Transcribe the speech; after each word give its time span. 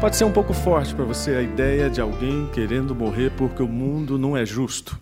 Pode 0.00 0.16
ser 0.16 0.22
um 0.22 0.32
pouco 0.32 0.54
forte 0.54 0.94
para 0.94 1.04
você 1.04 1.32
a 1.32 1.42
ideia 1.42 1.90
de 1.90 2.00
alguém 2.00 2.48
querendo 2.54 2.94
morrer 2.94 3.32
porque 3.36 3.60
o 3.60 3.66
mundo 3.66 4.16
não 4.16 4.36
é 4.36 4.46
justo. 4.46 4.96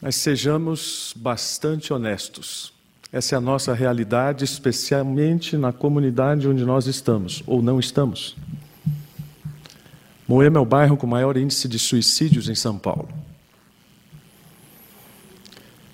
Mas 0.00 0.16
sejamos 0.16 1.14
bastante 1.16 1.92
honestos. 1.92 2.72
Essa 3.12 3.36
é 3.36 3.38
a 3.38 3.40
nossa 3.40 3.72
realidade, 3.72 4.44
especialmente 4.44 5.56
na 5.56 5.72
comunidade 5.72 6.48
onde 6.48 6.64
nós 6.64 6.88
estamos 6.88 7.40
ou 7.46 7.62
não 7.62 7.78
estamos. 7.78 8.36
Moema 10.26 10.58
é 10.58 10.60
o 10.60 10.66
bairro 10.66 10.96
com 10.96 11.06
maior 11.06 11.36
índice 11.36 11.68
de 11.68 11.78
suicídios 11.78 12.48
em 12.48 12.54
São 12.56 12.76
Paulo. 12.76 13.08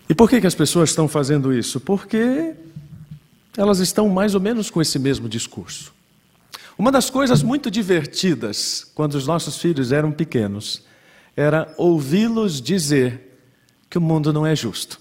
E 0.09 0.15
por 0.15 0.30
que, 0.30 0.41
que 0.41 0.47
as 0.47 0.55
pessoas 0.55 0.89
estão 0.89 1.07
fazendo 1.07 1.52
isso? 1.52 1.80
Porque 1.80 2.55
elas 3.59 3.79
estão 3.79 4.09
mais 4.09 4.34
ou 4.34 4.41
menos 4.41 4.70
com 4.70 4.80
esse 4.80 4.98
mesmo 4.98 5.29
discurso. 5.29 5.98
Uma 6.78 6.92
das 6.92 7.10
coisas 7.10 7.42
muito 7.42 7.73
divertidas 7.73 8.88
quando 8.95 9.14
os 9.14 9.27
nossos 9.27 9.59
filhos 9.59 9.91
eram 9.91 10.12
pequenos 10.12 10.84
era 11.37 11.74
ouvi-los 11.77 12.62
dizer 12.62 13.41
que 13.91 13.98
o 13.98 14.01
mundo 14.01 14.32
não 14.32 14.46
é 14.46 14.54
justo. 14.54 15.01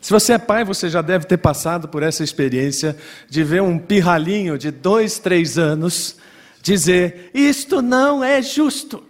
Se 0.00 0.10
você 0.10 0.32
é 0.32 0.38
pai, 0.38 0.64
você 0.64 0.88
já 0.88 1.00
deve 1.00 1.26
ter 1.26 1.36
passado 1.36 1.86
por 1.86 2.02
essa 2.02 2.24
experiência 2.24 2.96
de 3.28 3.44
ver 3.44 3.62
um 3.62 3.78
pirralhinho 3.78 4.58
de 4.58 4.72
dois, 4.72 5.20
três 5.20 5.58
anos 5.58 6.16
dizer: 6.60 7.30
Isto 7.32 7.80
não 7.80 8.24
é 8.24 8.42
justo. 8.42 9.04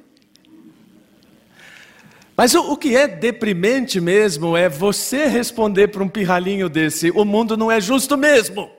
Mas 2.37 2.55
o, 2.55 2.77
que 2.77 2.95
é 2.95 3.09
deprimente 3.09 4.01
mesmo 4.01 4.57
é 4.57 4.69
você 4.69 5.27
responder 5.27 5.89
para 5.89 6.03
um 6.03 6.09
pirralhinho 6.09 6.69
desse: 6.69 7.11
O 7.11 7.25
mundo 7.25 7.57
não 7.57 7.71
é 7.71 7.81
justo 7.81 8.17
mesmo 8.17 8.78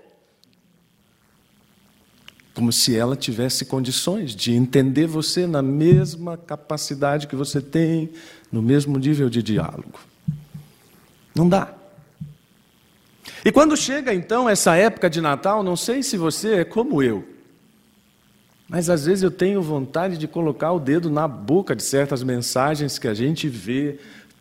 como 2.60 2.74
se 2.74 2.94
ela 2.94 3.16
tivesse 3.16 3.64
condições 3.64 4.36
de 4.36 4.52
entender 4.52 5.08
você 5.08 5.48
na 5.48 5.62
mesma 5.62 6.36
capacidade 6.36 7.26
que 7.26 7.34
você 7.34 7.62
tem, 7.62 8.10
no 8.52 8.62
mesmo 8.62 9.00
nível 9.00 9.30
de 9.30 9.42
diálogo. 9.42 9.98
Não 11.34 11.48
dá. 11.48 11.74
E 13.46 13.50
quando 13.50 13.78
chega 13.78 14.14
então 14.14 14.50
essa 14.50 14.76
época 14.76 15.10
de 15.10 15.22
Natal, 15.22 15.64
não 15.64 15.78
sei 15.78 16.04
se 16.04 16.18
você 16.18 16.56
é 16.56 16.66
como 16.66 17.02
eu, 17.02 17.26
mas 18.68 18.90
às 18.90 19.06
vezes 19.06 19.24
eu 19.24 19.32
tenho 19.32 19.62
vontade 19.62 20.18
de 20.18 20.28
colocar 20.28 20.74
o 20.74 20.82
dedo 20.82 21.10
na 21.10 21.30
boca 21.30 21.74
de 21.74 21.82
certas 21.82 22.22
mensagens 22.24 23.00
que 23.00 23.08
a 23.08 23.14
gente 23.14 23.48
vê, 23.48 24.00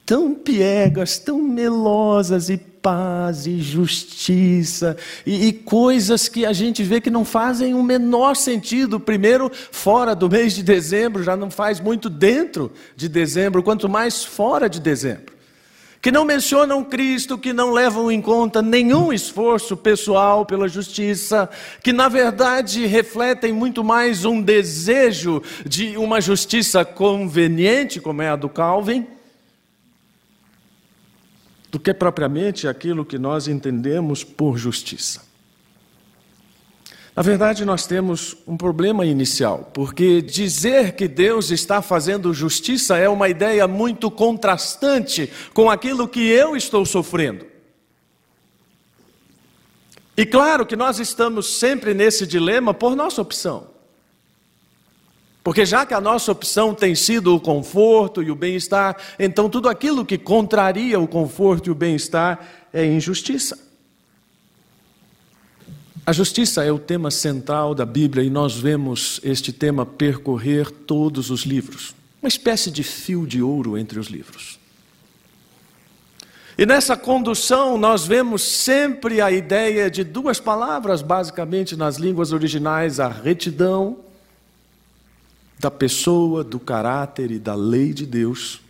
tão 0.08 0.34
piegas, 0.34 1.18
tão 1.18 1.38
melosas 1.38 2.48
e 2.48 2.56
paz 2.56 3.46
e 3.46 3.60
justiça 3.60 4.96
e, 5.26 5.48
e, 5.48 5.52
coisas 5.52 6.28
que 6.30 6.46
a 6.46 6.52
gente 6.54 6.82
vê 6.82 6.98
que 6.98 7.10
não 7.10 7.26
fazem 7.26 7.74
o 7.74 7.82
menor 7.82 8.34
sentido. 8.34 8.98
Primeiro, 8.98 9.52
fora 9.70 10.14
do 10.14 10.26
mês 10.26 10.54
de 10.54 10.62
dezembro, 10.62 11.22
já 11.22 11.36
não 11.36 11.50
faz 11.50 11.78
muito 11.78 12.08
dentro 12.08 12.72
de 12.96 13.06
dezembro, 13.06 13.62
quanto 13.62 13.86
mais 13.86 14.24
fora 14.24 14.66
de 14.66 14.80
dezembro. 14.80 15.36
Que 16.00 16.10
não 16.10 16.24
mencionam 16.24 16.82
Cristo, 16.82 17.36
que 17.36 17.52
não 17.52 17.70
levam 17.70 18.10
em 18.10 18.22
conta 18.22 18.62
nenhum 18.62 19.12
esforço 19.12 19.76
pessoal 19.76 20.46
pela 20.46 20.68
justiça, 20.68 21.50
que 21.82 21.92
na 21.92 22.08
verdade 22.08 22.86
refletem 22.86 23.52
muito 23.52 23.84
mais 23.84 24.24
um 24.24 24.40
desejo 24.40 25.42
de 25.66 25.98
uma 25.98 26.18
justiça 26.18 26.82
conveniente, 26.82 28.00
como 28.00 28.22
é 28.22 28.30
a 28.30 28.36
do 28.36 28.48
Calvin 28.48 29.17
do 31.70 31.78
que 31.78 31.92
propriamente 31.92 32.66
aquilo 32.66 33.04
que 33.04 33.18
nós 33.18 33.48
entendemos 33.48 34.24
por 34.24 34.56
justiça. 34.56 35.28
Na 37.14 37.22
verdade, 37.22 37.64
nós 37.64 37.84
temos 37.84 38.36
um 38.46 38.56
problema 38.56 39.04
inicial, 39.04 39.70
porque 39.74 40.22
dizer 40.22 40.92
que 40.92 41.08
Deus 41.08 41.50
está 41.50 41.82
fazendo 41.82 42.32
justiça 42.32 42.96
é 42.96 43.08
uma 43.08 43.28
ideia 43.28 43.66
muito 43.66 44.08
contrastante 44.08 45.28
com 45.52 45.68
aquilo 45.68 46.06
que 46.06 46.20
eu 46.20 46.56
estou 46.56 46.86
sofrendo. 46.86 47.44
E 50.16 50.24
claro 50.24 50.64
que 50.64 50.76
nós 50.76 51.00
estamos 51.00 51.58
sempre 51.58 51.92
nesse 51.92 52.26
dilema 52.26 52.72
por 52.72 52.94
nossa 52.94 53.20
opção. 53.20 53.77
Porque 55.48 55.64
já 55.64 55.86
que 55.86 55.94
a 55.94 56.00
nossa 56.00 56.30
opção 56.30 56.74
tem 56.74 56.94
sido 56.94 57.34
o 57.34 57.40
conforto 57.40 58.22
e 58.22 58.30
o 58.30 58.34
bem-estar, 58.34 58.94
então 59.18 59.48
tudo 59.48 59.66
aquilo 59.66 60.04
que 60.04 60.18
contraria 60.18 61.00
o 61.00 61.08
conforto 61.08 61.68
e 61.68 61.70
o 61.70 61.74
bem-estar 61.74 62.38
é 62.70 62.84
injustiça. 62.84 63.58
A 66.04 66.12
justiça 66.12 66.62
é 66.64 66.70
o 66.70 66.78
tema 66.78 67.10
central 67.10 67.74
da 67.74 67.86
Bíblia 67.86 68.22
e 68.22 68.28
nós 68.28 68.58
vemos 68.58 69.20
este 69.24 69.50
tema 69.50 69.86
percorrer 69.86 70.70
todos 70.70 71.30
os 71.30 71.46
livros 71.46 71.94
uma 72.20 72.28
espécie 72.28 72.70
de 72.70 72.82
fio 72.82 73.26
de 73.26 73.40
ouro 73.40 73.78
entre 73.78 73.98
os 73.98 74.08
livros. 74.08 74.60
E 76.58 76.66
nessa 76.66 76.94
condução 76.94 77.78
nós 77.78 78.04
vemos 78.04 78.42
sempre 78.42 79.22
a 79.22 79.32
ideia 79.32 79.90
de 79.90 80.04
duas 80.04 80.38
palavras, 80.38 81.00
basicamente 81.00 81.74
nas 81.74 81.96
línguas 81.96 82.34
originais: 82.34 83.00
a 83.00 83.08
retidão 83.08 84.07
da 85.58 85.70
pessoa, 85.70 86.44
do 86.44 86.60
caráter 86.60 87.30
e 87.30 87.38
da 87.38 87.54
lei 87.54 87.92
de 87.92 88.06
Deus 88.06 88.60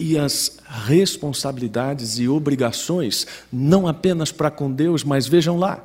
e 0.00 0.16
as 0.18 0.58
responsabilidades 0.86 2.18
e 2.18 2.26
obrigações, 2.26 3.26
não 3.52 3.86
apenas 3.86 4.32
para 4.32 4.50
com 4.50 4.72
Deus, 4.72 5.04
mas 5.04 5.26
vejam 5.26 5.58
lá, 5.58 5.84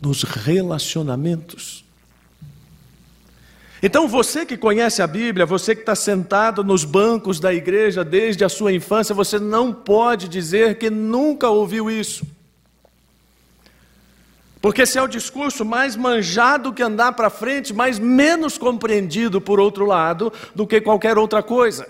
nos 0.00 0.22
relacionamentos. 0.22 1.84
Então, 3.82 4.08
você 4.08 4.46
que 4.46 4.56
conhece 4.56 5.02
a 5.02 5.06
Bíblia, 5.06 5.44
você 5.44 5.74
que 5.74 5.82
está 5.82 5.94
sentado 5.94 6.64
nos 6.64 6.82
bancos 6.82 7.38
da 7.38 7.52
igreja 7.52 8.02
desde 8.02 8.42
a 8.42 8.48
sua 8.48 8.72
infância, 8.72 9.14
você 9.14 9.38
não 9.38 9.70
pode 9.70 10.26
dizer 10.26 10.78
que 10.78 10.88
nunca 10.88 11.50
ouviu 11.50 11.90
isso. 11.90 12.26
Porque 14.60 14.82
esse 14.82 14.98
é 14.98 15.02
o 15.02 15.08
discurso 15.08 15.64
mais 15.64 15.96
manjado 15.96 16.72
que 16.72 16.82
andar 16.82 17.12
para 17.12 17.30
frente, 17.30 17.72
mas 17.72 17.98
menos 17.98 18.58
compreendido, 18.58 19.40
por 19.40 19.58
outro 19.58 19.86
lado, 19.86 20.30
do 20.54 20.66
que 20.66 20.80
qualquer 20.80 21.16
outra 21.16 21.42
coisa. 21.42 21.88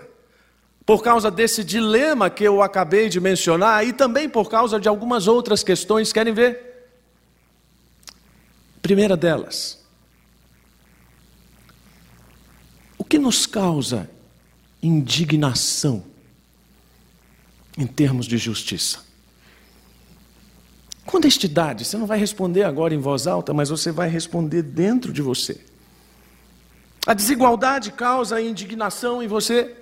Por 0.87 1.03
causa 1.03 1.31
desse 1.31 1.65
dilema 1.65 2.31
que 2.31 2.45
eu 2.45 2.63
acabei 2.63 3.09
de 3.09 3.21
mencionar 3.21 3.85
e 3.87 3.93
também 3.93 4.29
por 4.29 4.49
causa 4.49 4.79
de 4.79 4.89
algumas 4.89 5.27
outras 5.27 5.65
questões, 5.65 6.13
querem 6.13 6.33
ver? 6.33 6.89
Primeira 8.81 9.17
delas, 9.17 9.85
o 12.97 13.05
que 13.05 13.19
nos 13.19 13.47
causa 13.47 14.09
indignação 14.83 16.05
em 17.77 17.87
termos 17.87 18.27
de 18.27 18.39
justiça? 18.39 19.10
Com 21.11 21.17
honestidade, 21.17 21.85
você 21.85 21.99
não 21.99 22.07
vai 22.07 22.19
responder 22.19 22.63
agora 22.63 22.95
em 22.95 22.99
voz 22.99 23.27
alta, 23.27 23.53
mas 23.53 23.69
você 23.69 23.91
vai 23.91 24.09
responder 24.09 24.63
dentro 24.63 25.13
de 25.13 25.21
você. 25.21 25.61
A 27.05 27.13
desigualdade 27.13 27.91
causa 27.91 28.41
indignação 28.41 29.21
em 29.21 29.27
você. 29.27 29.75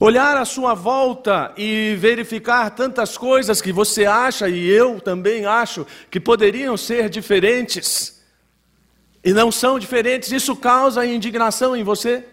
Olhar 0.00 0.34
à 0.38 0.46
sua 0.46 0.72
volta 0.72 1.52
e 1.58 1.94
verificar 1.98 2.70
tantas 2.70 3.18
coisas 3.18 3.60
que 3.60 3.70
você 3.70 4.06
acha 4.06 4.48
e 4.48 4.66
eu 4.66 4.98
também 4.98 5.44
acho 5.44 5.86
que 6.10 6.18
poderiam 6.18 6.74
ser 6.76 7.10
diferentes 7.10 8.22
e 9.22 9.32
não 9.34 9.52
são 9.52 9.78
diferentes, 9.78 10.32
isso 10.32 10.56
causa 10.56 11.04
indignação 11.04 11.76
em 11.76 11.82
você? 11.82 12.24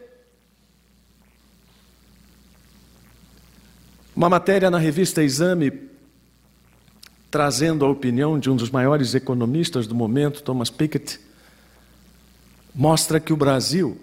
Uma 4.15 4.29
matéria 4.29 4.69
na 4.69 4.77
revista 4.77 5.21
Exame 5.21 5.84
trazendo 7.35 7.83
a 7.83 7.89
opinião 7.89 8.39
de 8.39 8.49
um 8.49 8.55
dos 8.55 8.69
maiores 8.69 9.13
economistas 9.13 9.85
do 9.87 9.93
momento, 9.93 10.41
Thomas 10.41 10.69
Piketty, 10.69 11.19
mostra 12.73 13.19
que 13.19 13.33
o 13.33 13.35
Brasil 13.35 13.99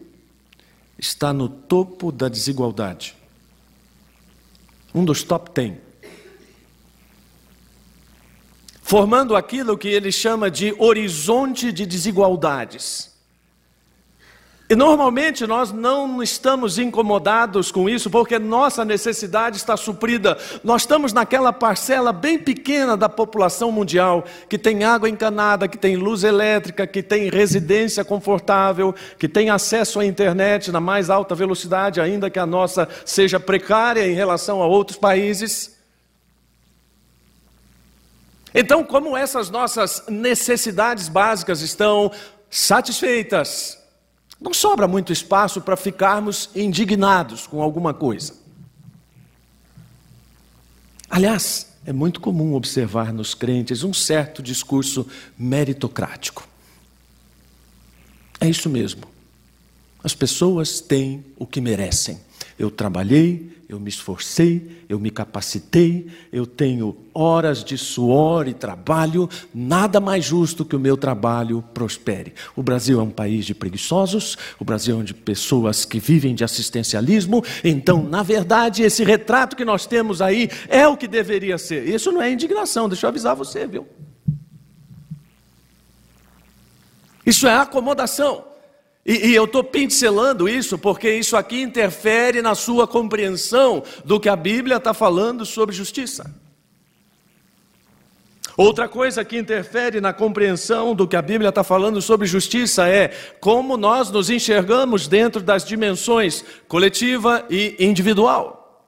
está 0.98 1.32
no 1.32 1.48
topo 1.48 2.12
da 2.12 2.28
desigualdade. 2.28 3.16
Um 4.94 5.02
dos 5.02 5.22
top 5.22 5.50
10. 5.54 5.78
Formando 8.82 9.34
aquilo 9.34 9.78
que 9.78 9.88
ele 9.88 10.12
chama 10.12 10.50
de 10.50 10.74
horizonte 10.78 11.72
de 11.72 11.86
desigualdades. 11.86 13.11
E 14.72 14.74
normalmente 14.74 15.46
nós 15.46 15.70
não 15.70 16.22
estamos 16.22 16.78
incomodados 16.78 17.70
com 17.70 17.90
isso, 17.90 18.08
porque 18.08 18.38
nossa 18.38 18.86
necessidade 18.86 19.58
está 19.58 19.76
suprida. 19.76 20.38
Nós 20.64 20.80
estamos 20.80 21.12
naquela 21.12 21.52
parcela 21.52 22.10
bem 22.10 22.38
pequena 22.38 22.96
da 22.96 23.06
população 23.06 23.70
mundial 23.70 24.24
que 24.48 24.56
tem 24.56 24.82
água 24.82 25.10
encanada, 25.10 25.68
que 25.68 25.76
tem 25.76 25.94
luz 25.96 26.24
elétrica, 26.24 26.86
que 26.86 27.02
tem 27.02 27.28
residência 27.28 28.02
confortável, 28.02 28.94
que 29.18 29.28
tem 29.28 29.50
acesso 29.50 30.00
à 30.00 30.06
internet 30.06 30.72
na 30.72 30.80
mais 30.80 31.10
alta 31.10 31.34
velocidade, 31.34 32.00
ainda 32.00 32.30
que 32.30 32.38
a 32.38 32.46
nossa 32.46 32.88
seja 33.04 33.38
precária 33.38 34.08
em 34.08 34.14
relação 34.14 34.62
a 34.62 34.66
outros 34.66 34.96
países. 34.96 35.76
Então, 38.54 38.82
como 38.82 39.14
essas 39.14 39.50
nossas 39.50 40.04
necessidades 40.08 41.10
básicas 41.10 41.60
estão 41.60 42.10
satisfeitas, 42.48 43.81
não 44.42 44.52
sobra 44.52 44.88
muito 44.88 45.12
espaço 45.12 45.60
para 45.60 45.76
ficarmos 45.76 46.50
indignados 46.54 47.46
com 47.46 47.62
alguma 47.62 47.94
coisa. 47.94 48.34
Aliás, 51.08 51.66
é 51.84 51.92
muito 51.92 52.20
comum 52.20 52.54
observar 52.54 53.12
nos 53.12 53.34
crentes 53.34 53.84
um 53.84 53.92
certo 53.92 54.42
discurso 54.42 55.06
meritocrático. 55.38 56.46
É 58.40 58.48
isso 58.48 58.68
mesmo. 58.68 59.02
As 60.02 60.14
pessoas 60.14 60.80
têm 60.80 61.24
o 61.36 61.46
que 61.46 61.60
merecem. 61.60 62.18
Eu 62.58 62.70
trabalhei, 62.70 63.52
eu 63.72 63.80
me 63.80 63.88
esforcei, 63.88 64.84
eu 64.88 65.00
me 65.00 65.10
capacitei, 65.10 66.06
eu 66.30 66.44
tenho 66.46 66.96
horas 67.14 67.64
de 67.64 67.78
suor 67.78 68.46
e 68.46 68.52
trabalho, 68.52 69.28
nada 69.54 69.98
mais 69.98 70.24
justo 70.24 70.64
que 70.64 70.76
o 70.76 70.80
meu 70.80 70.96
trabalho 70.96 71.64
prospere. 71.72 72.34
O 72.54 72.62
Brasil 72.62 73.00
é 73.00 73.02
um 73.02 73.10
país 73.10 73.46
de 73.46 73.54
preguiçosos, 73.54 74.36
o 74.58 74.64
Brasil 74.64 75.00
é 75.00 75.02
de 75.02 75.14
pessoas 75.14 75.86
que 75.86 75.98
vivem 75.98 76.34
de 76.34 76.44
assistencialismo, 76.44 77.42
então, 77.64 78.02
na 78.02 78.22
verdade, 78.22 78.82
esse 78.82 79.02
retrato 79.04 79.56
que 79.56 79.64
nós 79.64 79.86
temos 79.86 80.20
aí 80.20 80.50
é 80.68 80.86
o 80.86 80.96
que 80.96 81.08
deveria 81.08 81.56
ser. 81.56 81.88
Isso 81.88 82.12
não 82.12 82.20
é 82.20 82.30
indignação, 82.30 82.88
deixa 82.88 83.06
eu 83.06 83.08
avisar 83.08 83.34
você, 83.34 83.66
viu? 83.66 83.86
Isso 87.24 87.46
é 87.46 87.54
acomodação. 87.54 88.51
E, 89.04 89.30
e, 89.30 89.34
eu 89.34 89.44
estou 89.44 89.64
pincelando 89.64 90.48
isso 90.48 90.78
porque 90.78 91.12
isso 91.12 91.36
aqui 91.36 91.60
interfere 91.60 92.40
na 92.40 92.54
sua 92.54 92.86
compreensão 92.86 93.82
do 94.04 94.20
que 94.20 94.28
a 94.28 94.36
Bíblia 94.36 94.76
está 94.76 94.94
falando 94.94 95.44
sobre 95.44 95.74
justiça. 95.74 96.32
Outra 98.56 98.86
coisa 98.86 99.24
que 99.24 99.38
interfere 99.38 100.00
na 100.00 100.12
compreensão 100.12 100.94
do 100.94 101.08
que 101.08 101.16
a 101.16 101.22
Bíblia 101.22 101.48
está 101.48 101.64
falando 101.64 102.02
sobre 102.02 102.26
justiça 102.26 102.86
é 102.86 103.08
como 103.40 103.76
nós 103.76 104.10
nos 104.10 104.28
enxergamos 104.28 105.08
dentro 105.08 105.42
das 105.42 105.64
dimensões 105.64 106.44
coletiva 106.68 107.46
e 107.48 107.74
individual. 107.80 108.86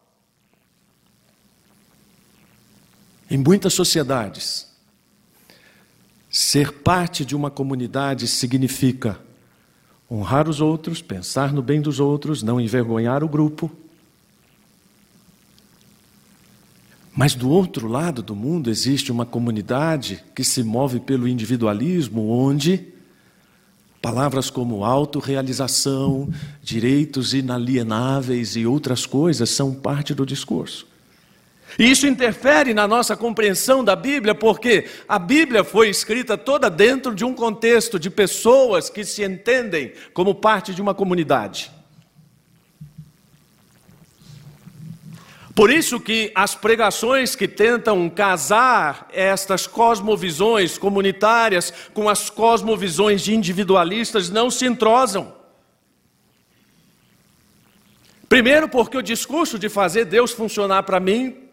Em 3.28 3.38
muitas 3.38 3.72
sociedades, 3.72 4.70
ser 6.28 6.70
parte 6.70 7.24
de 7.24 7.34
uma 7.34 7.50
comunidade 7.50 8.28
significa 8.28 9.18
honrar 10.14 10.48
os 10.48 10.60
outros, 10.60 11.02
pensar 11.02 11.52
no 11.52 11.60
bem 11.60 11.80
dos 11.80 11.98
outros, 11.98 12.42
não 12.42 12.60
envergonhar 12.60 13.24
o 13.24 13.28
grupo. 13.28 13.70
Mas 17.16 17.34
do 17.34 17.48
outro 17.48 17.88
lado 17.88 18.22
do 18.22 18.34
mundo 18.34 18.70
existe 18.70 19.10
uma 19.10 19.26
comunidade 19.26 20.22
que 20.34 20.44
se 20.44 20.62
move 20.62 21.00
pelo 21.00 21.28
individualismo, 21.28 22.28
onde 22.28 22.88
palavras 24.02 24.50
como 24.50 24.84
autorrealização, 24.84 26.28
direitos 26.62 27.32
inalienáveis 27.32 28.56
e 28.56 28.66
outras 28.66 29.06
coisas 29.06 29.48
são 29.50 29.72
parte 29.72 30.12
do 30.12 30.26
discurso. 30.26 30.93
E 31.78 31.90
isso 31.90 32.06
interfere 32.06 32.72
na 32.72 32.86
nossa 32.86 33.16
compreensão 33.16 33.82
da 33.82 33.96
Bíblia, 33.96 34.34
porque 34.34 34.86
a 35.08 35.18
Bíblia 35.18 35.64
foi 35.64 35.88
escrita 35.88 36.36
toda 36.36 36.70
dentro 36.70 37.14
de 37.14 37.24
um 37.24 37.34
contexto 37.34 37.98
de 37.98 38.10
pessoas 38.10 38.88
que 38.88 39.04
se 39.04 39.24
entendem 39.24 39.92
como 40.12 40.34
parte 40.34 40.72
de 40.74 40.80
uma 40.80 40.94
comunidade. 40.94 41.72
Por 45.54 45.70
isso 45.70 46.00
que 46.00 46.32
as 46.34 46.54
pregações 46.54 47.36
que 47.36 47.46
tentam 47.46 48.10
casar 48.10 49.08
estas 49.12 49.68
cosmovisões 49.68 50.76
comunitárias 50.76 51.72
com 51.92 52.08
as 52.08 52.28
cosmovisões 52.28 53.28
individualistas 53.28 54.30
não 54.30 54.50
se 54.50 54.66
entrosam. 54.66 55.32
Primeiro, 58.28 58.68
porque 58.68 58.96
o 58.96 59.02
discurso 59.02 59.56
de 59.56 59.68
fazer 59.68 60.06
Deus 60.06 60.32
funcionar 60.32 60.82
para 60.82 60.98
mim 60.98 61.43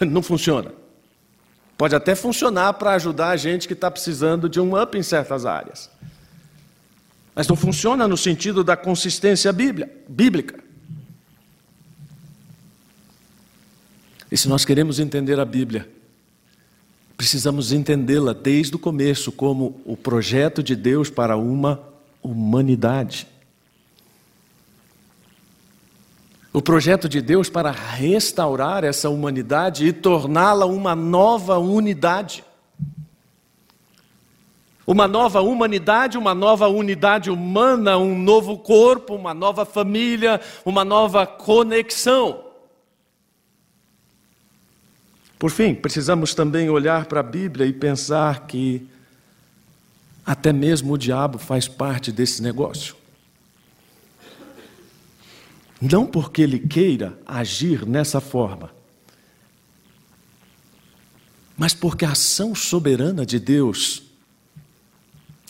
Não 0.08 0.22
funciona. 0.22 0.72
Pode 1.76 1.94
até 1.94 2.14
funcionar 2.14 2.74
para 2.74 2.92
ajudar 2.92 3.30
a 3.30 3.36
gente 3.36 3.66
que 3.66 3.74
está 3.74 3.90
precisando 3.90 4.48
de 4.48 4.60
um 4.60 4.80
up 4.80 4.96
em 4.96 5.02
certas 5.02 5.44
áreas. 5.44 5.90
Mas 7.34 7.48
não 7.48 7.56
funciona 7.56 8.06
no 8.06 8.16
sentido 8.16 8.62
da 8.62 8.76
consistência 8.76 9.52
bíblica. 9.52 10.62
E 14.30 14.36
se 14.36 14.48
nós 14.48 14.64
queremos 14.64 14.98
entender 15.00 15.40
a 15.40 15.44
Bíblia, 15.44 15.88
precisamos 17.16 17.72
entendê-la 17.72 18.32
desde 18.32 18.76
o 18.76 18.78
começo 18.78 19.32
como 19.32 19.80
o 19.84 19.96
projeto 19.96 20.62
de 20.62 20.76
Deus 20.76 21.10
para 21.10 21.36
uma 21.36 21.80
humanidade. 22.22 23.26
O 26.52 26.60
projeto 26.60 27.08
de 27.08 27.22
Deus 27.22 27.48
para 27.48 27.70
restaurar 27.70 28.84
essa 28.84 29.08
humanidade 29.08 29.86
e 29.86 29.92
torná-la 29.92 30.66
uma 30.66 30.94
nova 30.94 31.58
unidade. 31.58 32.44
Uma 34.86 35.08
nova 35.08 35.40
humanidade, 35.40 36.18
uma 36.18 36.34
nova 36.34 36.68
unidade 36.68 37.30
humana, 37.30 37.96
um 37.96 38.18
novo 38.18 38.58
corpo, 38.58 39.14
uma 39.14 39.32
nova 39.32 39.64
família, 39.64 40.40
uma 40.64 40.84
nova 40.84 41.26
conexão. 41.26 42.44
Por 45.38 45.50
fim, 45.50 45.74
precisamos 45.74 46.34
também 46.34 46.68
olhar 46.68 47.06
para 47.06 47.20
a 47.20 47.22
Bíblia 47.22 47.66
e 47.66 47.72
pensar 47.72 48.46
que 48.46 48.86
até 50.26 50.52
mesmo 50.52 50.92
o 50.92 50.98
diabo 50.98 51.38
faz 51.38 51.66
parte 51.66 52.12
desse 52.12 52.42
negócio. 52.42 53.01
Não 55.82 56.06
porque 56.06 56.42
ele 56.42 56.60
queira 56.60 57.18
agir 57.26 57.84
nessa 57.84 58.20
forma, 58.20 58.70
mas 61.58 61.74
porque 61.74 62.04
a 62.04 62.12
ação 62.12 62.54
soberana 62.54 63.26
de 63.26 63.40
Deus 63.40 64.04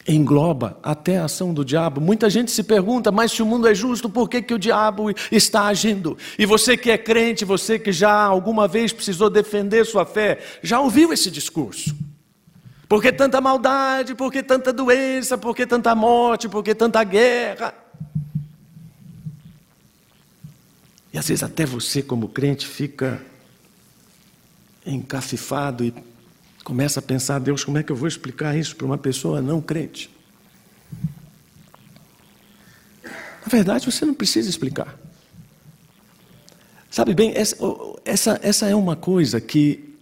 engloba 0.09 0.79
até 0.83 1.19
a 1.19 1.27
ação 1.27 1.53
do 1.53 1.63
diabo. 1.63 2.01
Muita 2.01 2.31
gente 2.31 2.51
se 2.51 2.63
pergunta, 2.63 3.13
mas 3.13 3.31
se 3.31 3.43
o 3.43 3.47
mundo 3.47 3.69
é 3.69 3.75
justo, 3.75 4.09
por 4.09 4.27
que, 4.27 4.41
que 4.41 4.55
o 4.55 4.59
diabo 4.59 5.11
está 5.31 5.67
agindo? 5.67 6.17
E 6.39 6.47
você 6.47 6.79
que 6.79 6.91
é 6.91 6.97
crente, 6.97 7.45
você 7.45 7.79
que 7.79 7.93
já 7.93 8.25
alguma 8.25 8.67
vez 8.67 8.91
precisou 8.91 9.29
defender 9.29 9.85
sua 9.85 10.07
fé, 10.07 10.39
já 10.63 10.81
ouviu 10.81 11.13
esse 11.13 11.31
discurso? 11.31 11.95
Por 12.89 13.03
que 13.03 13.13
tanta 13.13 13.39
maldade? 13.39 14.15
Por 14.15 14.33
que 14.33 14.43
tanta 14.43 14.73
doença? 14.73 15.37
Por 15.37 15.55
que 15.55 15.67
tanta 15.67 15.95
morte? 15.95 16.49
Por 16.49 16.65
que 16.65 16.75
tanta 16.75 17.05
guerra? 17.05 17.82
E 21.13 21.19
às 21.19 21.29
vezes 21.29 21.43
até 21.43 21.67
você, 21.67 22.03
como 22.03 22.29
crente, 22.29 22.67
fica 22.67 23.21
encafifado 24.87 25.85
e 25.85 25.95
começa 26.65 27.01
a 27.01 27.03
pensar: 27.03 27.39
Deus, 27.39 27.65
como 27.65 27.79
é 27.79 27.83
que 27.83 27.93
eu 27.93 27.97
vou 27.97 28.09
explicar 28.09 28.57
isso 28.57 28.75
para 28.75 28.87
uma 28.87 28.99
pessoa 28.99 29.43
não 29.43 29.61
crente? 29.61 30.11
Na 33.05 33.49
verdade, 33.49 33.85
você 33.85 34.05
não 34.05 34.15
precisa 34.15 34.49
explicar. 34.49 34.97
Sabe 36.91 37.15
bem, 37.15 37.33
essa, 37.35 37.57
essa, 38.05 38.41
essa 38.43 38.69
é 38.69 38.75
uma 38.75 38.95
coisa 38.95 39.41
que 39.41 39.97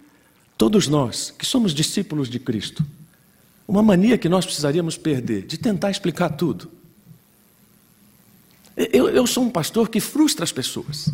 todos 0.57 0.87
nós, 0.87 1.31
que 1.31 1.45
somos 1.45 1.73
discípulos 1.73 2.29
de 2.29 2.37
Cristo, 2.37 2.85
uma 3.67 3.81
mania 3.81 4.17
que 4.17 4.29
nós 4.29 4.45
precisaríamos 4.45 4.97
perder, 4.97 5.45
de 5.45 5.57
tentar 5.57 5.89
explicar 5.89 6.29
tudo. 6.29 6.69
Eu, 8.75 9.09
eu 9.09 9.27
sou 9.27 9.43
um 9.43 9.49
pastor 9.49 9.89
que 9.89 9.99
frustra 9.99 10.43
as 10.43 10.51
pessoas. 10.51 11.07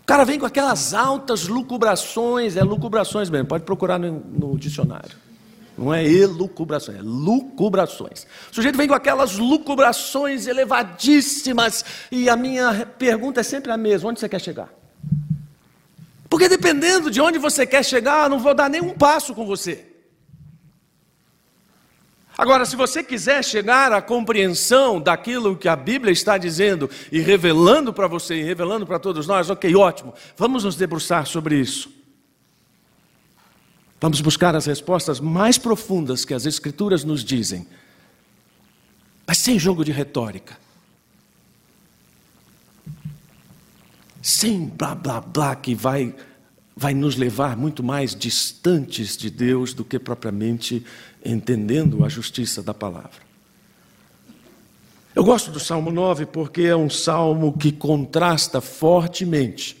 O 0.00 0.04
cara 0.04 0.24
vem 0.24 0.38
com 0.38 0.46
aquelas 0.46 0.92
altas 0.94 1.46
lucubrações, 1.48 2.56
é 2.56 2.62
lucubrações 2.62 3.30
mesmo, 3.30 3.46
pode 3.46 3.64
procurar 3.64 3.98
no, 3.98 4.20
no 4.20 4.58
dicionário. 4.58 5.16
Não 5.76 5.94
é 5.94 6.04
elucubrações, 6.04 6.98
é 6.98 7.02
lucubrações. 7.02 8.26
O 8.50 8.54
sujeito 8.54 8.76
vem 8.76 8.86
com 8.86 8.94
aquelas 8.94 9.38
lucubrações 9.38 10.46
elevadíssimas, 10.46 11.84
e 12.10 12.28
a 12.28 12.36
minha 12.36 12.86
pergunta 12.98 13.40
é 13.40 13.42
sempre 13.42 13.70
a 13.72 13.76
mesma: 13.76 14.10
onde 14.10 14.20
você 14.20 14.28
quer 14.28 14.40
chegar? 14.40 14.68
Porque 16.28 16.48
dependendo 16.48 17.10
de 17.10 17.20
onde 17.20 17.38
você 17.38 17.66
quer 17.66 17.84
chegar, 17.84 18.28
não 18.28 18.38
vou 18.38 18.54
dar 18.54 18.68
nenhum 18.68 18.90
passo 18.90 19.34
com 19.34 19.46
você. 19.46 19.91
Agora, 22.42 22.66
se 22.66 22.74
você 22.74 23.04
quiser 23.04 23.44
chegar 23.44 23.92
à 23.92 24.02
compreensão 24.02 25.00
daquilo 25.00 25.56
que 25.56 25.68
a 25.68 25.76
Bíblia 25.76 26.10
está 26.10 26.36
dizendo 26.36 26.90
e 27.12 27.20
revelando 27.20 27.92
para 27.92 28.08
você 28.08 28.34
e 28.34 28.42
revelando 28.42 28.84
para 28.84 28.98
todos 28.98 29.28
nós, 29.28 29.48
ok, 29.48 29.72
ótimo, 29.76 30.12
vamos 30.36 30.64
nos 30.64 30.74
debruçar 30.74 31.24
sobre 31.24 31.54
isso. 31.54 31.88
Vamos 34.00 34.20
buscar 34.20 34.56
as 34.56 34.66
respostas 34.66 35.20
mais 35.20 35.56
profundas 35.56 36.24
que 36.24 36.34
as 36.34 36.44
Escrituras 36.44 37.04
nos 37.04 37.22
dizem, 37.22 37.64
mas 39.24 39.38
sem 39.38 39.56
jogo 39.56 39.84
de 39.84 39.92
retórica. 39.92 40.58
Sem 44.20 44.66
blá 44.66 44.96
blá 44.96 45.20
blá 45.20 45.54
que 45.54 45.76
vai 45.76 46.12
vai 46.76 46.94
nos 46.94 47.16
levar 47.16 47.56
muito 47.56 47.82
mais 47.82 48.14
distantes 48.14 49.16
de 49.16 49.30
Deus 49.30 49.74
do 49.74 49.84
que 49.84 49.98
propriamente 49.98 50.84
entendendo 51.24 52.04
a 52.04 52.08
justiça 52.08 52.62
da 52.62 52.72
palavra. 52.72 53.32
Eu 55.14 55.22
gosto 55.22 55.50
do 55.50 55.60
Salmo 55.60 55.90
9 55.90 56.26
porque 56.26 56.62
é 56.62 56.76
um 56.76 56.88
salmo 56.88 57.52
que 57.52 57.70
contrasta 57.70 58.60
fortemente 58.60 59.76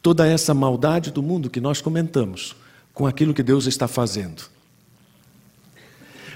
toda 0.00 0.26
essa 0.26 0.54
maldade 0.54 1.10
do 1.10 1.22
mundo 1.22 1.50
que 1.50 1.60
nós 1.60 1.82
comentamos 1.82 2.56
com 2.94 3.06
aquilo 3.06 3.34
que 3.34 3.42
Deus 3.42 3.66
está 3.66 3.86
fazendo. 3.86 4.55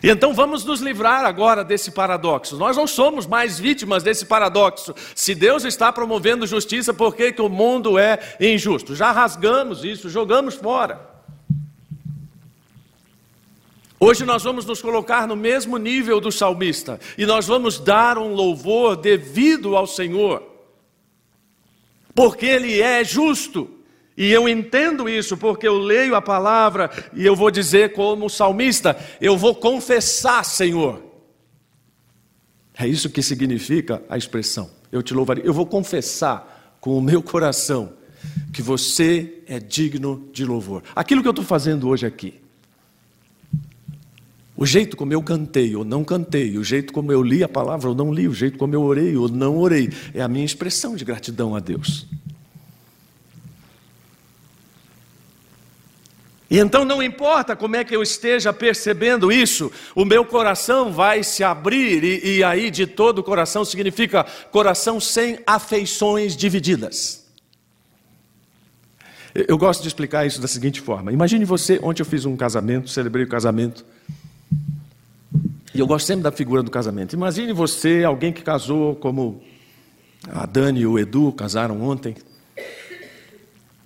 E 0.03 0.09
então 0.09 0.33
vamos 0.33 0.65
nos 0.65 0.81
livrar 0.81 1.25
agora 1.25 1.63
desse 1.63 1.91
paradoxo. 1.91 2.57
Nós 2.57 2.77
não 2.77 2.87
somos 2.87 3.27
mais 3.27 3.59
vítimas 3.59 4.03
desse 4.03 4.25
paradoxo. 4.25 4.95
Se 5.15 5.35
Deus 5.35 5.65
está 5.65 5.93
promovendo 5.93 6.47
justiça, 6.47 6.95
por 6.95 7.15
que, 7.15 7.33
que 7.33 7.43
o 7.43 7.49
mundo 7.49 7.99
é 7.99 8.19
injusto? 8.41 8.95
Já 8.95 9.13
rasgamos 9.13 9.85
isso, 9.85 10.09
jogamos 10.09 10.55
fora. 10.55 11.11
Hoje 14.03 14.25
nós 14.25 14.43
vamos 14.43 14.65
nos 14.65 14.81
colocar 14.81 15.29
no 15.29 15.37
mesmo 15.37 15.77
nível 15.77 16.21
do 16.21 16.33
salmista 16.33 16.99
e 17.19 17.27
nós 17.27 17.47
vamos 17.47 17.79
dar 17.79 18.17
um 18.17 18.33
louvor 18.33 18.97
devido 18.97 19.77
ao 19.77 19.87
Senhor, 19.87 20.43
porque 22.15 22.47
Ele 22.47 22.81
é 22.81 23.05
justo. 23.05 23.80
E 24.21 24.31
eu 24.33 24.47
entendo 24.47 25.09
isso 25.09 25.35
porque 25.35 25.67
eu 25.67 25.79
leio 25.79 26.15
a 26.15 26.21
palavra 26.21 26.91
e 27.15 27.25
eu 27.25 27.35
vou 27.35 27.51
dizer, 27.51 27.95
como 27.95 28.29
salmista, 28.29 28.95
eu 29.19 29.35
vou 29.35 29.55
confessar, 29.55 30.45
Senhor. 30.45 31.03
É 32.79 32.87
isso 32.87 33.09
que 33.09 33.23
significa 33.23 34.03
a 34.11 34.19
expressão. 34.19 34.69
Eu 34.93 35.03
te 35.03 35.15
louvarei. 35.15 35.43
Eu 35.47 35.55
vou 35.55 35.65
confessar 35.65 36.77
com 36.83 36.99
o 36.99 37.01
meu 37.01 37.23
coração 37.23 37.95
que 38.53 38.61
você 38.61 39.43
é 39.47 39.59
digno 39.59 40.29
de 40.35 40.45
louvor. 40.45 40.83
Aquilo 40.95 41.23
que 41.23 41.29
eu 41.29 41.31
estou 41.31 41.45
fazendo 41.45 41.89
hoje 41.89 42.05
aqui. 42.05 42.35
O 44.55 44.67
jeito 44.67 44.99
como 44.99 45.15
eu 45.15 45.23
cantei 45.23 45.75
ou 45.75 45.83
não 45.83 46.05
cantei, 46.05 46.59
o 46.59 46.63
jeito 46.63 46.93
como 46.93 47.11
eu 47.11 47.23
li 47.23 47.43
a 47.43 47.49
palavra 47.49 47.89
ou 47.89 47.95
não 47.95 48.13
li, 48.13 48.29
o 48.29 48.35
jeito 48.35 48.59
como 48.59 48.75
eu 48.75 48.83
orei 48.83 49.17
ou 49.17 49.31
não 49.31 49.57
orei, 49.57 49.89
é 50.13 50.21
a 50.21 50.29
minha 50.29 50.45
expressão 50.45 50.95
de 50.95 51.07
gratidão 51.07 51.57
a 51.57 51.59
Deus. 51.59 52.07
E 56.51 56.59
então 56.59 56.85
não 56.85 57.01
importa 57.01 57.55
como 57.55 57.77
é 57.77 57.85
que 57.85 57.95
eu 57.95 58.03
esteja 58.03 58.53
percebendo 58.53 59.31
isso, 59.31 59.71
o 59.95 60.05
meu 60.05 60.25
coração 60.25 60.93
vai 60.93 61.23
se 61.23 61.45
abrir, 61.45 62.03
e, 62.03 62.39
e 62.39 62.45
aí 62.45 62.73
de 62.73 62.89
todo 62.89 63.21
o 63.21 63.23
coração 63.23 63.65
significa 63.65 64.25
coração 64.51 64.99
sem 64.99 65.39
afeições 65.47 66.37
divididas. 66.37 67.25
Eu 69.33 69.57
gosto 69.57 69.83
de 69.83 69.87
explicar 69.87 70.27
isso 70.27 70.41
da 70.41 70.49
seguinte 70.49 70.81
forma: 70.81 71.13
imagine 71.13 71.45
você, 71.45 71.79
ontem 71.85 72.03
eu 72.03 72.07
fiz 72.07 72.25
um 72.25 72.37
casamento, 72.37 72.91
celebrei 72.91 73.25
o 73.25 73.29
casamento, 73.29 73.85
e 75.73 75.79
eu 75.79 75.87
gosto 75.87 76.07
sempre 76.07 76.25
da 76.25 76.33
figura 76.33 76.65
do 76.65 76.71
casamento. 76.71 77.15
Imagine 77.15 77.53
você, 77.53 78.03
alguém 78.03 78.33
que 78.33 78.43
casou, 78.43 78.97
como 78.97 79.41
a 80.29 80.47
Dani 80.47 80.81
e 80.81 80.87
o 80.87 80.99
Edu 80.99 81.31
casaram 81.31 81.81
ontem, 81.81 82.17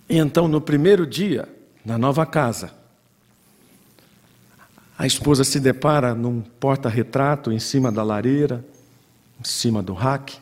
e 0.09 0.16
então 0.16 0.49
no 0.49 0.62
primeiro 0.62 1.06
dia, 1.06 1.47
na 1.85 1.99
nova 1.99 2.25
casa. 2.25 2.73
A 4.97 5.07
esposa 5.07 5.45
se 5.45 5.59
depara 5.59 6.14
num 6.14 6.41
porta-retrato 6.41 7.53
em 7.53 7.59
cima 7.59 7.91
da 7.91 8.03
lareira, 8.03 8.64
em 9.41 9.45
cima 9.45 9.83
do 9.83 9.93
rack, 9.93 10.38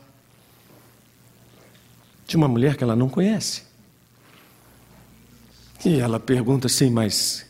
de 2.27 2.37
uma 2.37 2.47
mulher 2.47 2.77
que 2.77 2.85
ela 2.85 2.95
não 2.95 3.09
conhece. 3.09 3.65
E 5.85 5.99
ela 5.99 6.21
pergunta 6.21 6.67
assim: 6.67 6.91
Mas 6.91 7.47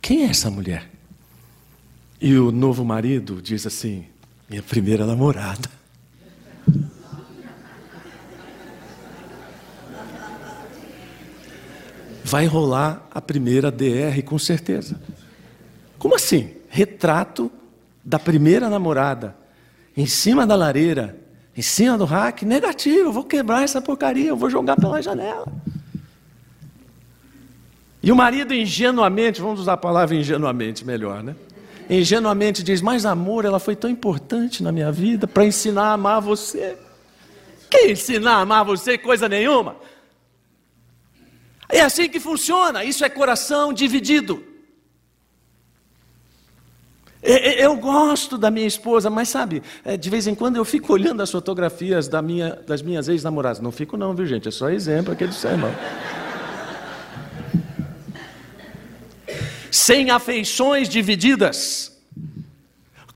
quem 0.00 0.22
é 0.22 0.30
essa 0.30 0.50
mulher? 0.50 0.90
E 2.20 2.34
o 2.36 2.50
novo 2.50 2.84
marido 2.84 3.42
diz 3.42 3.66
assim: 3.66 4.06
Minha 4.48 4.62
primeira 4.62 5.04
namorada. 5.04 5.68
Vai 12.26 12.44
rolar 12.44 13.06
a 13.14 13.22
primeira 13.22 13.70
DR 13.70 14.20
com 14.24 14.36
certeza. 14.36 15.00
Como 15.96 16.16
assim? 16.16 16.56
Retrato 16.68 17.52
da 18.04 18.18
primeira 18.18 18.68
namorada, 18.68 19.36
em 19.96 20.06
cima 20.06 20.44
da 20.44 20.56
lareira, 20.56 21.16
em 21.56 21.62
cima 21.62 21.96
do 21.96 22.04
rack, 22.04 22.44
negativo, 22.44 23.08
eu 23.08 23.12
vou 23.12 23.22
quebrar 23.22 23.62
essa 23.62 23.80
porcaria, 23.80 24.28
eu 24.28 24.36
vou 24.36 24.50
jogar 24.50 24.74
pela 24.74 25.00
janela. 25.00 25.46
E 28.02 28.10
o 28.10 28.16
marido 28.16 28.52
ingenuamente, 28.52 29.40
vamos 29.40 29.60
usar 29.60 29.74
a 29.74 29.76
palavra 29.76 30.16
ingenuamente 30.16 30.84
melhor, 30.84 31.22
né? 31.22 31.36
Ingenuamente 31.88 32.64
diz: 32.64 32.82
Mas 32.82 33.06
amor, 33.06 33.44
ela 33.44 33.60
foi 33.60 33.76
tão 33.76 33.88
importante 33.88 34.64
na 34.64 34.72
minha 34.72 34.90
vida 34.90 35.28
para 35.28 35.44
ensinar 35.44 35.90
a 35.90 35.92
amar 35.92 36.20
você. 36.20 36.76
Que 37.70 37.92
ensinar 37.92 38.34
a 38.34 38.40
amar 38.40 38.64
você? 38.64 38.98
Coisa 38.98 39.28
nenhuma. 39.28 39.76
É 41.68 41.80
assim 41.80 42.08
que 42.08 42.20
funciona, 42.20 42.84
isso 42.84 43.04
é 43.04 43.08
coração 43.08 43.72
dividido. 43.72 44.44
Eu 47.22 47.76
gosto 47.76 48.38
da 48.38 48.52
minha 48.52 48.66
esposa, 48.66 49.10
mas 49.10 49.28
sabe, 49.28 49.60
é, 49.84 49.96
de 49.96 50.08
vez 50.08 50.28
em 50.28 50.34
quando 50.34 50.56
eu 50.56 50.64
fico 50.64 50.92
olhando 50.92 51.22
as 51.22 51.30
fotografias 51.30 52.06
da 52.06 52.22
minha, 52.22 52.50
das 52.66 52.82
minhas 52.82 53.08
ex-namoradas. 53.08 53.58
Não 53.58 53.72
fico, 53.72 53.96
não, 53.96 54.14
viu, 54.14 54.26
gente? 54.26 54.46
É 54.46 54.50
só 54.52 54.70
exemplo 54.70 55.12
aqui 55.12 55.26
do 55.26 55.34
seu 55.34 55.50
irmão. 55.50 55.74
Sem 59.72 60.10
afeições 60.10 60.88
divididas 60.88 61.95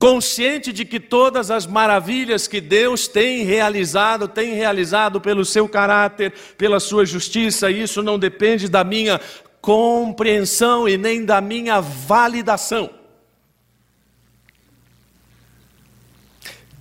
consciente 0.01 0.73
de 0.73 0.83
que 0.83 0.99
todas 0.99 1.51
as 1.51 1.67
maravilhas 1.67 2.47
que 2.47 2.59
Deus 2.59 3.07
tem 3.07 3.43
realizado, 3.43 4.27
tem 4.27 4.55
realizado 4.55 5.21
pelo 5.21 5.45
seu 5.45 5.69
caráter, 5.69 6.33
pela 6.57 6.79
sua 6.79 7.05
justiça, 7.05 7.69
e 7.69 7.83
isso 7.83 8.01
não 8.01 8.17
depende 8.17 8.67
da 8.67 8.83
minha 8.83 9.21
compreensão 9.61 10.89
e 10.89 10.97
nem 10.97 11.23
da 11.23 11.39
minha 11.39 11.79
validação. 11.79 12.89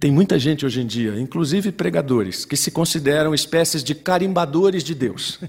Tem 0.00 0.10
muita 0.10 0.38
gente 0.38 0.64
hoje 0.64 0.80
em 0.80 0.86
dia, 0.86 1.20
inclusive 1.20 1.70
pregadores, 1.72 2.46
que 2.46 2.56
se 2.56 2.70
consideram 2.70 3.34
espécies 3.34 3.84
de 3.84 3.94
carimbadores 3.94 4.82
de 4.82 4.94
Deus. 4.94 5.38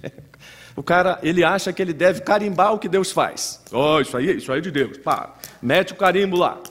O 0.74 0.82
cara, 0.82 1.20
ele 1.22 1.44
acha 1.44 1.74
que 1.74 1.82
ele 1.82 1.92
deve 1.92 2.22
carimbar 2.22 2.74
o 2.74 2.80
que 2.80 2.88
Deus 2.88 3.12
faz. 3.12 3.62
Oh, 3.74 4.00
isso 4.00 4.16
aí, 4.16 4.38
isso 4.38 4.50
aí 4.54 4.60
é 4.60 4.62
de 4.62 4.72
Deus. 4.72 4.98
Pá, 5.00 5.36
mete 5.62 5.92
o 5.92 5.98
carimbo 5.98 6.38
lá. 6.38 6.62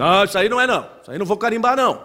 Não, 0.00 0.24
isso 0.24 0.38
aí 0.38 0.48
não 0.48 0.58
é 0.58 0.66
não. 0.66 0.88
Isso 1.02 1.10
aí 1.10 1.18
não 1.18 1.26
vou 1.26 1.36
carimbar 1.36 1.76
não. 1.76 2.00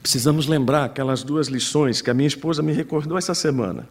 Precisamos 0.00 0.46
lembrar 0.46 0.84
aquelas 0.84 1.24
duas 1.24 1.48
lições 1.48 2.00
que 2.00 2.08
a 2.08 2.14
minha 2.14 2.28
esposa 2.28 2.62
me 2.62 2.72
recordou 2.72 3.18
essa 3.18 3.34
semana. 3.34 3.88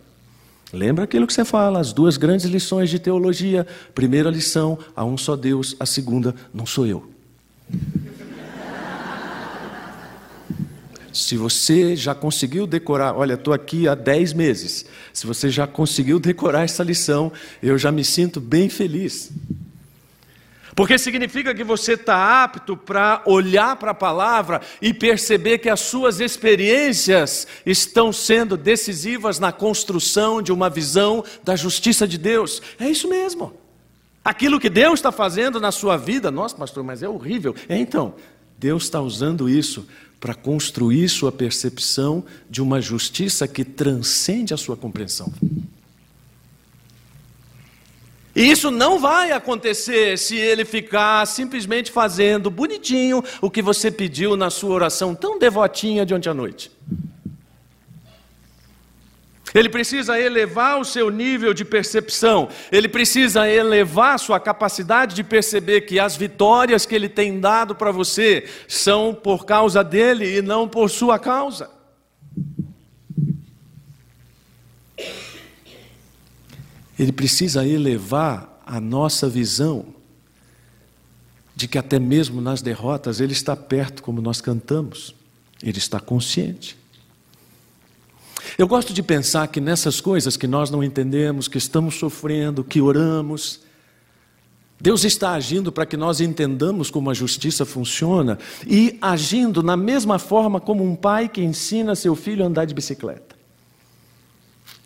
Lembra 0.71 1.03
aquilo 1.03 1.27
que 1.27 1.33
você 1.33 1.43
fala, 1.43 1.77
as 1.77 1.91
duas 1.91 2.15
grandes 2.15 2.45
lições 2.45 2.89
de 2.89 2.99
teologia. 2.99 3.67
Primeira 3.93 4.29
lição, 4.29 4.79
há 4.95 5.03
um 5.03 5.17
só 5.17 5.35
Deus. 5.35 5.75
A 5.77 5.85
segunda, 5.85 6.33
não 6.53 6.65
sou 6.65 6.87
eu. 6.87 7.11
Se 11.11 11.35
você 11.35 11.97
já 11.97 12.15
conseguiu 12.15 12.65
decorar, 12.65 13.13
olha, 13.13 13.33
estou 13.33 13.53
aqui 13.53 13.89
há 13.89 13.93
10 13.93 14.31
meses. 14.31 14.85
Se 15.11 15.27
você 15.27 15.49
já 15.49 15.67
conseguiu 15.67 16.17
decorar 16.17 16.63
essa 16.63 16.81
lição, 16.81 17.29
eu 17.61 17.77
já 17.77 17.91
me 17.91 18.05
sinto 18.05 18.39
bem 18.39 18.69
feliz. 18.69 19.29
Porque 20.75 20.97
significa 20.97 21.53
que 21.53 21.63
você 21.63 21.93
está 21.93 22.43
apto 22.43 22.75
para 22.75 23.21
olhar 23.25 23.75
para 23.75 23.91
a 23.91 23.95
palavra 23.95 24.61
e 24.81 24.93
perceber 24.93 25.59
que 25.59 25.69
as 25.69 25.79
suas 25.79 26.19
experiências 26.19 27.47
estão 27.65 28.11
sendo 28.11 28.57
decisivas 28.57 29.39
na 29.39 29.51
construção 29.51 30.41
de 30.41 30.51
uma 30.51 30.69
visão 30.69 31.23
da 31.43 31.55
justiça 31.55 32.07
de 32.07 32.17
Deus. 32.17 32.61
É 32.79 32.89
isso 32.89 33.07
mesmo. 33.07 33.53
Aquilo 34.23 34.59
que 34.59 34.69
Deus 34.69 34.99
está 34.99 35.11
fazendo 35.11 35.59
na 35.59 35.71
sua 35.71 35.97
vida, 35.97 36.31
nossa, 36.31 36.55
pastor, 36.55 36.83
mas 36.83 37.03
é 37.03 37.09
horrível. 37.09 37.53
É, 37.67 37.77
então, 37.77 38.15
Deus 38.57 38.83
está 38.83 39.01
usando 39.01 39.49
isso 39.49 39.85
para 40.19 40.33
construir 40.33 41.09
sua 41.09 41.33
percepção 41.33 42.23
de 42.49 42.61
uma 42.61 42.79
justiça 42.79 43.45
que 43.45 43.65
transcende 43.65 44.53
a 44.53 44.57
sua 44.57 44.77
compreensão. 44.77 45.31
E 48.35 48.49
isso 48.49 48.71
não 48.71 48.97
vai 48.97 49.31
acontecer 49.31 50.17
se 50.17 50.35
ele 50.35 50.65
ficar 50.65 51.25
simplesmente 51.27 51.91
fazendo 51.91 52.49
bonitinho 52.49 53.23
o 53.39 53.49
que 53.49 53.61
você 53.61 53.91
pediu 53.91 54.35
na 54.35 54.49
sua 54.49 54.73
oração 54.73 55.13
tão 55.13 55.37
devotinha 55.37 56.05
de 56.05 56.13
ontem 56.13 56.29
à 56.29 56.33
noite. 56.33 56.71
Ele 59.53 59.69
precisa 59.69 60.19
elevar 60.19 60.79
o 60.79 60.85
seu 60.85 61.11
nível 61.11 61.53
de 61.53 61.63
percepção, 61.63 62.49
ele 62.71 62.89
precisa 62.89 63.47
elevar 63.47 64.17
sua 64.17 64.39
capacidade 64.39 65.13
de 65.13 65.23
perceber 65.23 65.81
que 65.81 65.99
as 65.99 66.15
vitórias 66.15 66.87
que 66.87 66.95
ele 66.95 67.07
tem 67.07 67.39
dado 67.39 67.75
para 67.75 67.91
você 67.91 68.49
são 68.67 69.13
por 69.13 69.45
causa 69.45 69.83
dele 69.83 70.37
e 70.37 70.41
não 70.41 70.67
por 70.67 70.89
sua 70.89 71.19
causa. 71.19 71.69
Ele 76.97 77.11
precisa 77.11 77.65
elevar 77.67 78.61
a 78.65 78.79
nossa 78.79 79.27
visão 79.27 79.85
de 81.55 81.67
que 81.67 81.77
até 81.77 81.99
mesmo 81.99 82.41
nas 82.41 82.61
derrotas 82.61 83.19
ele 83.19 83.33
está 83.33 83.55
perto, 83.55 84.01
como 84.01 84.21
nós 84.21 84.41
cantamos, 84.41 85.15
ele 85.61 85.77
está 85.77 85.99
consciente. 85.99 86.77
Eu 88.57 88.67
gosto 88.67 88.93
de 88.93 89.01
pensar 89.01 89.47
que 89.47 89.59
nessas 89.59 90.01
coisas 90.01 90.37
que 90.37 90.47
nós 90.47 90.69
não 90.69 90.83
entendemos, 90.83 91.47
que 91.47 91.57
estamos 91.57 91.95
sofrendo, 91.95 92.63
que 92.63 92.81
oramos, 92.81 93.61
Deus 94.79 95.03
está 95.03 95.31
agindo 95.31 95.71
para 95.71 95.85
que 95.85 95.95
nós 95.95 96.19
entendamos 96.19 96.91
como 96.91 97.09
a 97.09 97.13
justiça 97.13 97.65
funciona 97.65 98.37
e 98.67 98.97
agindo 99.01 99.63
na 99.63 99.77
mesma 99.77 100.19
forma 100.19 100.59
como 100.59 100.83
um 100.83 100.95
pai 100.95 101.29
que 101.29 101.41
ensina 101.41 101.95
seu 101.95 102.15
filho 102.15 102.43
a 102.43 102.47
andar 102.47 102.65
de 102.65 102.73
bicicleta. 102.73 103.32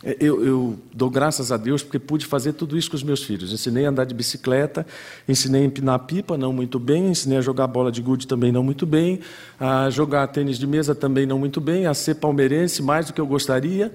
É, 0.04 0.16
eu, 0.20 0.46
eu, 0.46 0.80
dou 0.94 1.10
graças 1.10 1.52
a 1.52 1.58
Deus 1.58 1.82
porque 1.82 1.98
pude 1.98 2.26
fazer 2.26 2.54
tudo 2.54 2.78
isso 2.78 2.90
com 2.90 2.96
os 2.96 3.04
meus 3.04 3.24
filhos. 3.24 3.52
Ensinei 3.52 3.86
a 3.86 3.90
andar 3.90 4.06
de 4.06 4.14
bicicleta, 4.14 4.86
ensinei 5.28 5.64
a 5.64 5.66
empinar 5.66 6.00
pipa, 6.00 6.38
não 6.38 6.54
muito 6.54 6.78
bem, 6.78 7.08
ensinei 7.08 7.40
a 7.40 7.42
jogar 7.42 7.66
bola 7.66 7.92
de 7.92 8.02
gude 8.02 8.28
também 8.28 8.52
não 8.52 8.64
muito 8.64 8.86
bem, 8.86 9.20
a 9.60 9.90
jogar 9.90 10.28
tênis 10.28 10.60
de 10.60 10.68
mesa 10.68 10.94
também 10.94 11.26
não 11.26 11.40
muito 11.40 11.60
bem, 11.60 11.88
a 11.88 11.94
ser 11.96 12.16
palmeirense 12.16 12.84
mais 12.84 13.08
do 13.08 13.14
que 13.14 13.20
eu 13.20 13.26
gostaria. 13.26 13.92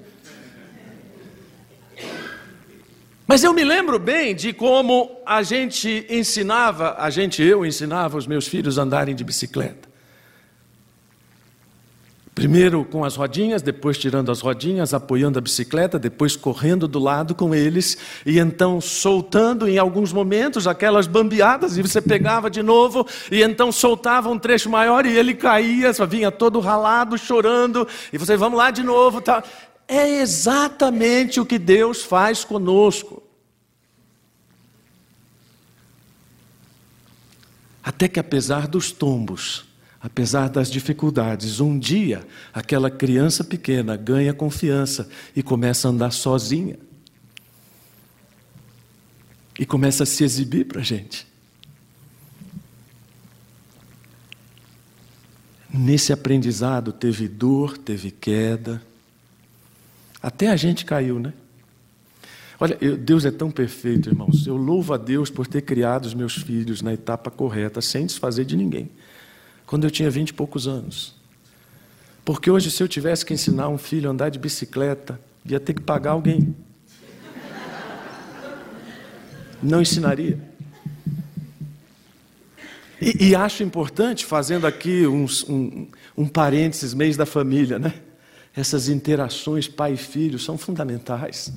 Mas 3.25 3.41
eu 3.41 3.53
me 3.53 3.63
lembro 3.63 3.97
bem 3.97 4.35
de 4.35 4.51
como 4.51 5.09
a 5.25 5.41
gente 5.41 6.05
ensinava, 6.09 6.95
a 6.99 7.09
gente, 7.09 7.41
eu 7.41 7.65
ensinava 7.65 8.17
os 8.17 8.27
meus 8.27 8.45
filhos 8.45 8.77
a 8.77 8.83
andarem 8.83 9.15
de 9.15 9.23
bicicleta. 9.23 9.92
Primeiro 12.35 12.83
com 12.83 13.05
as 13.05 13.15
rodinhas, 13.15 13.61
depois 13.61 13.95
tirando 13.95 14.31
as 14.31 14.41
rodinhas, 14.41 14.91
apoiando 14.91 15.37
a 15.37 15.41
bicicleta, 15.41 15.99
depois 15.99 16.35
correndo 16.35 16.87
do 16.87 16.97
lado 16.97 17.35
com 17.35 17.53
eles, 17.53 17.95
e 18.25 18.39
então 18.39 18.81
soltando 18.81 19.67
em 19.67 19.77
alguns 19.77 20.11
momentos 20.11 20.65
aquelas 20.65 21.05
bambeadas, 21.05 21.77
e 21.77 21.83
você 21.83 22.01
pegava 22.01 22.49
de 22.49 22.63
novo, 22.63 23.07
e 23.31 23.43
então 23.43 23.71
soltava 23.71 24.29
um 24.29 24.39
trecho 24.39 24.67
maior, 24.67 25.05
e 25.05 25.15
ele 25.15 25.35
caía, 25.35 25.93
só 25.93 26.07
vinha 26.07 26.31
todo 26.31 26.59
ralado, 26.59 27.19
chorando, 27.19 27.87
e 28.11 28.17
você, 28.17 28.35
vamos 28.35 28.57
lá 28.57 28.71
de 28.71 28.81
novo. 28.81 29.21
Tá. 29.21 29.43
É 29.87 30.21
exatamente 30.21 31.39
o 31.39 31.45
que 31.45 31.59
Deus 31.59 32.01
faz 32.01 32.43
conosco. 32.43 33.21
Até 37.83 38.07
que 38.07 38.19
apesar 38.19 38.67
dos 38.67 38.91
tombos, 38.91 39.65
apesar 40.03 40.49
das 40.49 40.69
dificuldades, 40.69 41.61
um 41.61 41.79
dia 41.79 42.27
aquela 42.53 42.91
criança 42.91 43.41
pequena 43.41 43.95
ganha 43.95 44.33
confiança 44.33 45.07
e 45.33 45.41
começa 45.41 45.87
a 45.87 45.91
andar 45.91 46.11
sozinha. 46.11 46.77
E 49.57 49.65
começa 49.65 50.03
a 50.03 50.05
se 50.05 50.23
exibir 50.25 50.65
para 50.65 50.81
a 50.81 50.83
gente. 50.83 51.25
Nesse 55.71 56.11
aprendizado 56.11 56.91
teve 56.91 57.29
dor, 57.29 57.77
teve 57.77 58.11
queda. 58.11 58.81
Até 60.21 60.49
a 60.49 60.55
gente 60.57 60.83
caiu, 60.83 61.17
né? 61.17 61.33
Olha, 62.59 62.77
eu, 62.81 62.97
Deus 62.97 63.25
é 63.25 63.31
tão 63.31 63.49
perfeito, 63.49 64.09
irmãos. 64.09 64.45
Eu 64.45 64.57
louvo 64.57 64.93
a 64.93 64.97
Deus 64.97 65.29
por 65.29 65.47
ter 65.47 65.61
criado 65.61 66.05
os 66.05 66.13
meus 66.13 66.35
filhos 66.35 66.81
na 66.81 66.93
etapa 66.93 67.31
correta, 67.31 67.79
sem 67.79 68.05
desfazer 68.05 68.43
de 68.43 68.57
ninguém 68.57 68.89
quando 69.73 69.85
eu 69.85 69.89
tinha 69.89 70.07
vinte 70.07 70.29
e 70.29 70.33
poucos 70.35 70.67
anos. 70.67 71.15
Porque 72.23 72.51
hoje, 72.51 72.69
se 72.69 72.83
eu 72.83 72.87
tivesse 72.87 73.25
que 73.25 73.33
ensinar 73.33 73.69
um 73.69 73.77
filho 73.79 74.07
a 74.07 74.11
andar 74.11 74.29
de 74.29 74.37
bicicleta, 74.37 75.19
ia 75.43 75.59
ter 75.59 75.73
que 75.73 75.81
pagar 75.81 76.11
alguém. 76.11 76.55
Não 79.63 79.81
ensinaria. 79.81 80.39
E, 83.01 83.29
e 83.29 83.35
acho 83.35 83.63
importante, 83.63 84.27
fazendo 84.27 84.67
aqui 84.67 85.07
uns, 85.07 85.43
um, 85.49 85.87
um 86.15 86.27
parênteses, 86.27 86.93
mês 86.93 87.17
da 87.17 87.25
família, 87.25 87.79
né? 87.79 87.95
Essas 88.55 88.87
interações 88.89 89.67
pai 89.67 89.93
e 89.93 89.97
filho 89.97 90.37
são 90.37 90.55
fundamentais. 90.55 91.51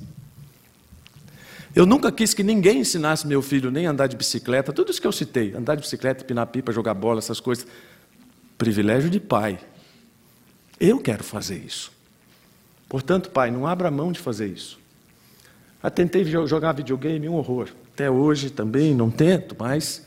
Eu 1.75 1.85
nunca 1.85 2.11
quis 2.11 2.33
que 2.33 2.41
ninguém 2.41 2.79
ensinasse 2.79 3.27
meu 3.27 3.43
filho 3.43 3.69
nem 3.69 3.85
a 3.85 3.91
andar 3.91 4.07
de 4.07 4.17
bicicleta, 4.17 4.73
tudo 4.73 4.89
isso 4.89 4.99
que 4.99 5.05
eu 5.05 5.11
citei, 5.11 5.53
andar 5.53 5.75
de 5.75 5.81
bicicleta, 5.81 6.25
pinar 6.25 6.47
pipa, 6.47 6.71
jogar 6.71 6.95
bola, 6.95 7.19
essas 7.19 7.39
coisas. 7.39 7.67
Privilégio 8.57 9.09
de 9.09 9.19
pai. 9.19 9.59
Eu 10.79 10.99
quero 10.99 11.23
fazer 11.23 11.57
isso. 11.57 11.91
Portanto, 12.87 13.29
pai, 13.29 13.51
não 13.51 13.67
abra 13.67 13.91
mão 13.91 14.11
de 14.11 14.19
fazer 14.19 14.47
isso. 14.47 14.79
Eu 15.83 15.91
tentei 15.91 16.23
jogar 16.25 16.71
videogame, 16.71 17.27
um 17.27 17.35
horror. 17.35 17.69
Até 17.93 18.09
hoje 18.09 18.49
também 18.49 18.95
não 18.95 19.11
tento, 19.11 19.55
mas 19.57 20.06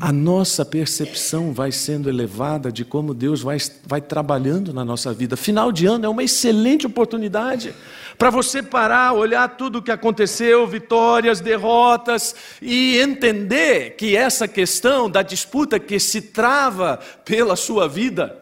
a 0.00 0.12
nossa 0.12 0.64
percepção 0.64 1.52
vai 1.52 1.72
sendo 1.72 2.08
elevada 2.08 2.70
de 2.70 2.84
como 2.84 3.14
Deus 3.14 3.40
vai, 3.40 3.58
vai 3.84 4.00
trabalhando 4.00 4.72
na 4.72 4.84
nossa 4.84 5.12
vida. 5.12 5.36
Final 5.36 5.72
de 5.72 5.86
ano 5.86 6.06
é 6.06 6.08
uma 6.08 6.22
excelente 6.22 6.86
oportunidade 6.86 7.74
para 8.16 8.30
você 8.30 8.62
parar, 8.62 9.12
olhar 9.12 9.56
tudo 9.56 9.78
o 9.78 9.82
que 9.82 9.92
aconteceu, 9.92 10.66
vitórias, 10.66 11.40
derrotas, 11.40 12.34
e 12.60 12.98
entender 12.98 13.96
que 13.96 14.16
essa 14.16 14.48
questão 14.48 15.08
da 15.08 15.22
disputa 15.22 15.78
que 15.78 16.00
se 16.00 16.20
trava 16.20 16.98
pela 17.24 17.54
sua 17.54 17.88
vida 17.88 18.36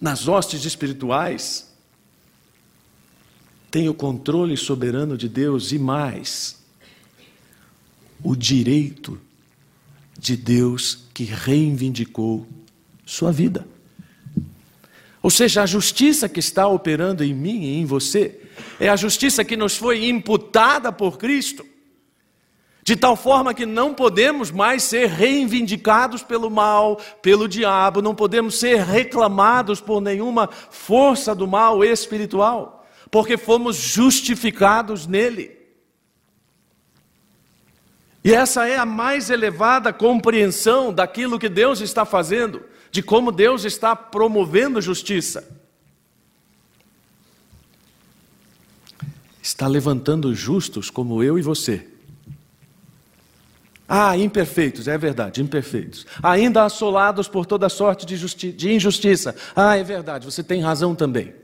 nas 0.00 0.26
hostes 0.26 0.64
espirituais 0.64 1.72
tem 3.70 3.88
o 3.88 3.94
controle 3.94 4.56
soberano 4.56 5.16
de 5.16 5.28
Deus 5.28 5.72
e 5.72 5.78
mais, 5.78 6.62
o 8.22 8.36
direito 8.36 9.20
de 10.18 10.36
Deus 10.36 11.06
que 11.12 11.24
reivindicou 11.24 12.46
sua 13.04 13.30
vida. 13.30 13.66
Ou 15.22 15.30
seja, 15.30 15.62
a 15.62 15.66
justiça 15.66 16.28
que 16.28 16.40
está 16.40 16.66
operando 16.66 17.24
em 17.24 17.32
mim 17.32 17.62
e 17.62 17.80
em 17.80 17.86
você 17.86 18.40
é 18.78 18.88
a 18.88 18.96
justiça 18.96 19.44
que 19.44 19.56
nos 19.56 19.76
foi 19.76 20.06
imputada 20.06 20.92
por 20.92 21.16
Cristo, 21.16 21.64
de 22.82 22.94
tal 22.94 23.16
forma 23.16 23.54
que 23.54 23.64
não 23.64 23.94
podemos 23.94 24.50
mais 24.50 24.82
ser 24.82 25.08
reivindicados 25.08 26.22
pelo 26.22 26.50
mal, 26.50 27.00
pelo 27.22 27.48
diabo, 27.48 28.02
não 28.02 28.14
podemos 28.14 28.58
ser 28.58 28.82
reclamados 28.82 29.80
por 29.80 30.02
nenhuma 30.02 30.48
força 30.70 31.34
do 31.34 31.48
mal 31.48 31.82
espiritual, 31.82 32.86
porque 33.10 33.38
fomos 33.38 33.76
justificados 33.76 35.06
nele. 35.06 35.63
E 38.24 38.32
essa 38.32 38.66
é 38.66 38.78
a 38.78 38.86
mais 38.86 39.28
elevada 39.28 39.92
compreensão 39.92 40.92
daquilo 40.92 41.38
que 41.38 41.48
Deus 41.48 41.82
está 41.82 42.06
fazendo 42.06 42.62
de 42.90 43.02
como 43.02 43.30
Deus 43.30 43.64
está 43.64 43.94
promovendo 43.94 44.80
justiça. 44.80 45.46
Está 49.42 49.66
levantando 49.66 50.34
justos 50.34 50.88
como 50.88 51.22
eu 51.22 51.38
e 51.38 51.42
você. 51.42 51.86
Ah, 53.86 54.16
imperfeitos, 54.16 54.88
é 54.88 54.96
verdade, 54.96 55.42
imperfeitos. 55.42 56.06
Ainda 56.22 56.64
assolados 56.64 57.28
por 57.28 57.44
toda 57.44 57.68
sorte 57.68 58.06
de, 58.06 58.52
de 58.52 58.72
injustiça. 58.72 59.36
Ah, 59.54 59.76
é 59.76 59.84
verdade, 59.84 60.24
você 60.24 60.42
tem 60.42 60.62
razão 60.62 60.94
também. 60.94 61.34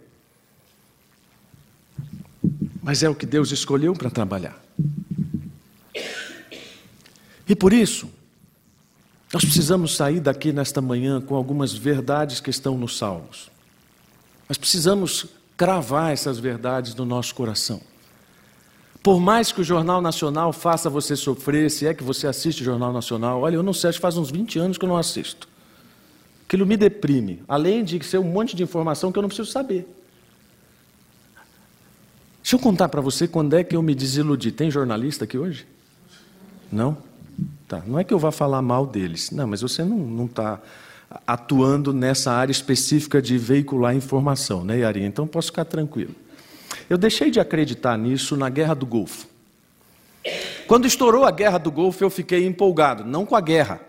Mas 2.82 3.02
é 3.02 3.08
o 3.10 3.14
que 3.14 3.26
Deus 3.26 3.50
escolheu 3.50 3.92
para 3.92 4.08
trabalhar. 4.08 4.69
E 7.50 7.56
por 7.56 7.72
isso, 7.72 8.08
nós 9.32 9.44
precisamos 9.44 9.96
sair 9.96 10.20
daqui 10.20 10.52
nesta 10.52 10.80
manhã 10.80 11.20
com 11.20 11.34
algumas 11.34 11.72
verdades 11.72 12.38
que 12.38 12.48
estão 12.48 12.78
nos 12.78 12.96
Salmos. 12.96 13.50
Nós 14.48 14.56
precisamos 14.56 15.26
cravar 15.56 16.12
essas 16.12 16.38
verdades 16.38 16.94
no 16.94 17.04
nosso 17.04 17.34
coração. 17.34 17.80
Por 19.02 19.18
mais 19.18 19.50
que 19.50 19.62
o 19.62 19.64
Jornal 19.64 20.00
Nacional 20.00 20.52
faça 20.52 20.88
você 20.88 21.16
sofrer, 21.16 21.68
se 21.72 21.88
é 21.88 21.92
que 21.92 22.04
você 22.04 22.28
assiste 22.28 22.60
o 22.60 22.64
Jornal 22.64 22.92
Nacional, 22.92 23.40
olha, 23.40 23.56
eu 23.56 23.64
não 23.64 23.72
sei, 23.72 23.90
acho 23.90 23.98
que 23.98 24.02
faz 24.02 24.16
uns 24.16 24.30
20 24.30 24.56
anos 24.60 24.78
que 24.78 24.84
eu 24.84 24.88
não 24.88 24.96
assisto. 24.96 25.48
Aquilo 26.46 26.64
me 26.64 26.76
deprime, 26.76 27.42
além 27.48 27.82
de 27.82 28.00
ser 28.04 28.18
um 28.18 28.30
monte 28.30 28.54
de 28.54 28.62
informação 28.62 29.10
que 29.10 29.18
eu 29.18 29.22
não 29.22 29.28
preciso 29.28 29.50
saber. 29.50 29.88
Deixa 32.44 32.54
eu 32.54 32.60
contar 32.60 32.88
para 32.88 33.00
você 33.00 33.26
quando 33.26 33.54
é 33.54 33.64
que 33.64 33.74
eu 33.74 33.82
me 33.82 33.92
desiludi. 33.92 34.52
Tem 34.52 34.70
jornalista 34.70 35.24
aqui 35.24 35.36
hoje? 35.36 35.66
Não? 36.70 37.09
Tá, 37.70 37.80
não 37.86 38.00
é 38.00 38.02
que 38.02 38.12
eu 38.12 38.18
vá 38.18 38.32
falar 38.32 38.60
mal 38.60 38.84
deles, 38.84 39.30
não, 39.30 39.46
mas 39.46 39.62
você 39.62 39.84
não 39.84 40.24
está 40.24 40.58
atuando 41.24 41.92
nessa 41.92 42.32
área 42.32 42.50
específica 42.50 43.22
de 43.22 43.38
veicular 43.38 43.94
informação, 43.94 44.64
né, 44.64 44.78
Yari? 44.78 45.04
Então 45.04 45.24
posso 45.24 45.46
ficar 45.52 45.64
tranquilo. 45.64 46.12
Eu 46.88 46.98
deixei 46.98 47.30
de 47.30 47.38
acreditar 47.38 47.96
nisso 47.96 48.36
na 48.36 48.48
Guerra 48.48 48.74
do 48.74 48.84
Golfo. 48.84 49.28
Quando 50.66 50.84
estourou 50.84 51.24
a 51.24 51.30
Guerra 51.30 51.58
do 51.58 51.70
Golfo, 51.70 52.02
eu 52.02 52.10
fiquei 52.10 52.44
empolgado, 52.44 53.04
não 53.04 53.24
com 53.24 53.36
a 53.36 53.40
guerra, 53.40 53.80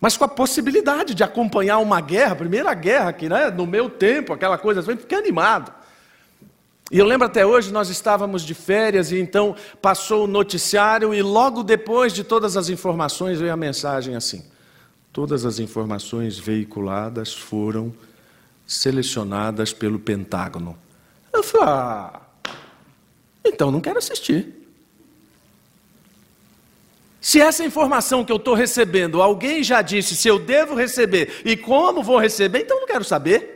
mas 0.00 0.16
com 0.16 0.22
a 0.22 0.28
possibilidade 0.28 1.16
de 1.16 1.24
acompanhar 1.24 1.78
uma 1.78 2.00
guerra, 2.00 2.36
primeira 2.36 2.72
guerra 2.74 3.12
que, 3.12 3.28
né, 3.28 3.50
no 3.50 3.66
meu 3.66 3.90
tempo, 3.90 4.32
aquela 4.32 4.56
coisa 4.56 4.78
assim, 4.78 4.96
fiquei 4.96 5.18
animado. 5.18 5.72
E 6.90 6.98
eu 6.98 7.04
lembro 7.04 7.26
até 7.26 7.44
hoje, 7.44 7.72
nós 7.72 7.88
estávamos 7.88 8.42
de 8.42 8.54
férias 8.54 9.10
e 9.10 9.18
então 9.18 9.56
passou 9.82 10.24
o 10.24 10.28
noticiário 10.28 11.12
e 11.12 11.20
logo 11.20 11.64
depois 11.64 12.12
de 12.12 12.22
todas 12.22 12.56
as 12.56 12.68
informações 12.68 13.40
veio 13.40 13.52
a 13.52 13.56
mensagem 13.56 14.14
assim: 14.14 14.44
todas 15.12 15.44
as 15.44 15.58
informações 15.58 16.38
veiculadas 16.38 17.34
foram 17.34 17.92
selecionadas 18.64 19.72
pelo 19.72 19.98
Pentágono. 19.98 20.78
Eu 21.32 21.42
falei, 21.42 21.68
ah, 21.68 22.20
então 23.44 23.70
não 23.70 23.80
quero 23.80 23.98
assistir. 23.98 24.54
Se 27.20 27.40
essa 27.40 27.64
informação 27.64 28.24
que 28.24 28.30
eu 28.30 28.36
estou 28.36 28.54
recebendo, 28.54 29.20
alguém 29.20 29.64
já 29.64 29.82
disse 29.82 30.14
se 30.14 30.28
eu 30.28 30.38
devo 30.38 30.76
receber 30.76 31.42
e 31.44 31.56
como 31.56 32.00
vou 32.00 32.18
receber, 32.18 32.60
então 32.60 32.78
não 32.78 32.86
quero 32.86 33.02
saber. 33.02 33.55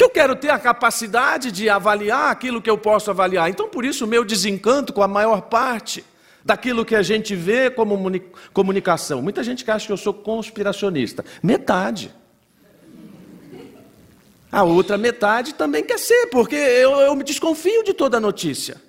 Que 0.00 0.04
eu 0.04 0.08
quero 0.08 0.34
ter 0.34 0.48
a 0.48 0.58
capacidade 0.58 1.52
de 1.52 1.68
avaliar 1.68 2.32
aquilo 2.32 2.62
que 2.62 2.70
eu 2.70 2.78
posso 2.78 3.10
avaliar. 3.10 3.50
Então, 3.50 3.68
por 3.68 3.84
isso, 3.84 4.06
o 4.06 4.08
meu 4.08 4.24
desencanto 4.24 4.94
com 4.94 5.02
a 5.02 5.06
maior 5.06 5.42
parte 5.42 6.02
daquilo 6.42 6.86
que 6.86 6.96
a 6.96 7.02
gente 7.02 7.36
vê 7.36 7.68
como 7.68 8.10
comunicação. 8.54 9.20
Muita 9.20 9.44
gente 9.44 9.62
que 9.62 9.70
acha 9.70 9.84
que 9.84 9.92
eu 9.92 9.98
sou 9.98 10.14
conspiracionista. 10.14 11.22
Metade. 11.42 12.14
A 14.50 14.62
outra 14.62 14.96
metade 14.96 15.52
também 15.52 15.84
quer 15.84 15.98
ser, 15.98 16.28
porque 16.28 16.56
eu, 16.56 16.92
eu 16.92 17.14
me 17.14 17.22
desconfio 17.22 17.84
de 17.84 17.92
toda 17.92 18.18
notícia. 18.18 18.80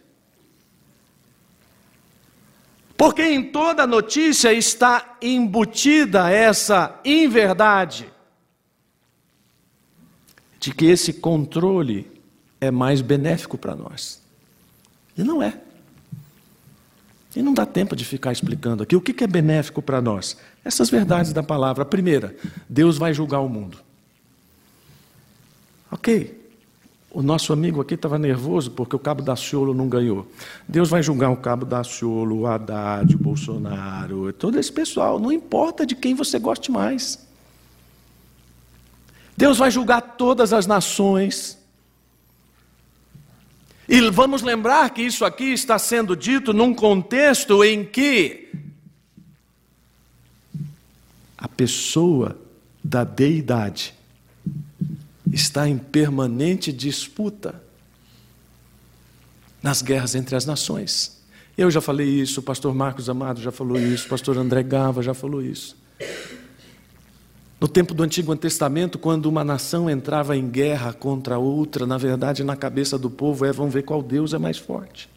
Porque 2.95 3.24
em 3.24 3.52
toda 3.52 3.86
notícia 3.86 4.54
está 4.54 5.17
embutida 5.21 6.32
essa 6.32 7.02
inverdade 7.04 8.10
de 10.62 10.71
que 10.71 10.86
esse 10.86 11.12
controle 11.12 12.10
é 12.62 12.69
mais 12.69 13.02
benéfico 13.02 13.58
para 13.58 13.76
nós. 13.76 14.21
E 15.17 15.24
não 15.24 15.41
é. 15.41 15.60
E 17.36 17.41
não 17.41 17.54
dá 17.54 17.65
tempo 17.65 17.95
de 17.95 18.06
ficar 18.06 18.32
explicando 18.32 18.84
aqui 18.84 18.95
o 18.95 19.02
que 19.02 19.24
é 19.24 19.28
benéfico 19.28 19.82
para 19.82 20.00
nós. 20.00 20.38
Essas 20.63 20.89
verdades 20.89 21.34
da 21.34 21.41
palavra. 21.41 21.84
Primeira, 21.84 22.36
Deus 22.69 22.97
vai 22.97 23.12
julgar 23.12 23.39
o 23.39 23.50
mundo. 23.50 23.80
Ok, 25.89 26.39
o 27.10 27.24
nosso 27.24 27.52
amigo 27.52 27.82
aqui 27.82 27.95
estava 27.95 28.19
nervoso 28.19 28.71
porque 28.71 28.95
o 28.95 29.00
cabo 29.00 29.24
da 29.24 29.36
Ciolo 29.36 29.74
não 29.74 29.89
ganhou. 29.89 30.28
Deus 30.67 30.89
vai 30.89 31.02
julgar 31.02 31.32
o 31.32 31.38
cabo 31.38 31.65
da 31.65 31.84
Ciolo, 31.84 32.41
o 32.41 32.47
Haddad, 32.47 33.15
o 33.15 33.19
Bolsonaro, 33.19 34.32
todo 34.34 34.60
esse 34.60 34.71
pessoal. 34.71 35.19
Não 35.19 35.32
importa 35.32 35.88
de 35.88 35.95
quem 35.95 36.13
você 36.13 36.38
goste 36.38 36.71
mais. 36.71 37.31
Deus 39.41 39.58
vai 39.58 39.71
julgar 39.71 40.01
todas 40.01 40.54
as 40.54 40.67
nações. 40.67 41.58
E 43.89 43.99
vamos 44.12 44.43
lembrar 44.43 44.88
que 44.91 45.01
isso 45.01 45.25
aqui 45.25 45.45
está 45.45 45.80
sendo 45.80 46.15
dito 46.15 46.54
num 46.54 46.75
contexto 46.75 47.63
em 47.63 47.84
que 47.84 48.51
a 51.36 51.47
pessoa 51.47 52.39
da 52.84 53.04
deidade 53.04 53.95
está 55.34 55.67
em 55.67 55.80
permanente 55.80 56.71
disputa 56.71 57.63
nas 59.60 59.82
guerras 59.82 60.13
entre 60.13 60.36
as 60.36 60.45
nações. 60.45 61.19
Eu 61.58 61.71
já 61.71 61.82
falei 61.82 62.08
isso, 62.08 62.41
o 62.41 62.43
pastor 62.43 62.75
Marcos 62.75 63.10
Amado 63.10 63.41
já 63.41 63.51
falou 63.51 63.80
isso, 63.80 64.06
o 64.06 64.10
pastor 64.10 64.38
André 64.38 64.62
Gava 64.62 65.01
já 65.01 65.15
falou 65.15 65.41
isso. 65.41 65.75
No 67.62 67.67
tempo 67.67 67.93
do 67.93 68.02
Antigo 68.02 68.36
Testamento, 68.36 68.97
quando 68.97 69.28
uma 69.28 69.43
nação 69.43 69.88
entrava 69.88 70.36
em 70.36 70.50
guerra 70.50 70.93
contra 70.93 71.38
outra, 71.38 71.86
na 71.86 71.95
verdade, 71.95 72.43
na 72.43 72.56
cabeça 72.56 72.97
do 72.97 73.08
povo 73.08 73.45
é: 73.45 73.52
vamos 73.52 73.71
ver 73.71 73.84
qual 73.84 74.02
Deus 74.02 74.34
é 74.34 74.39
mais 74.39 74.58
forte. 74.58 75.08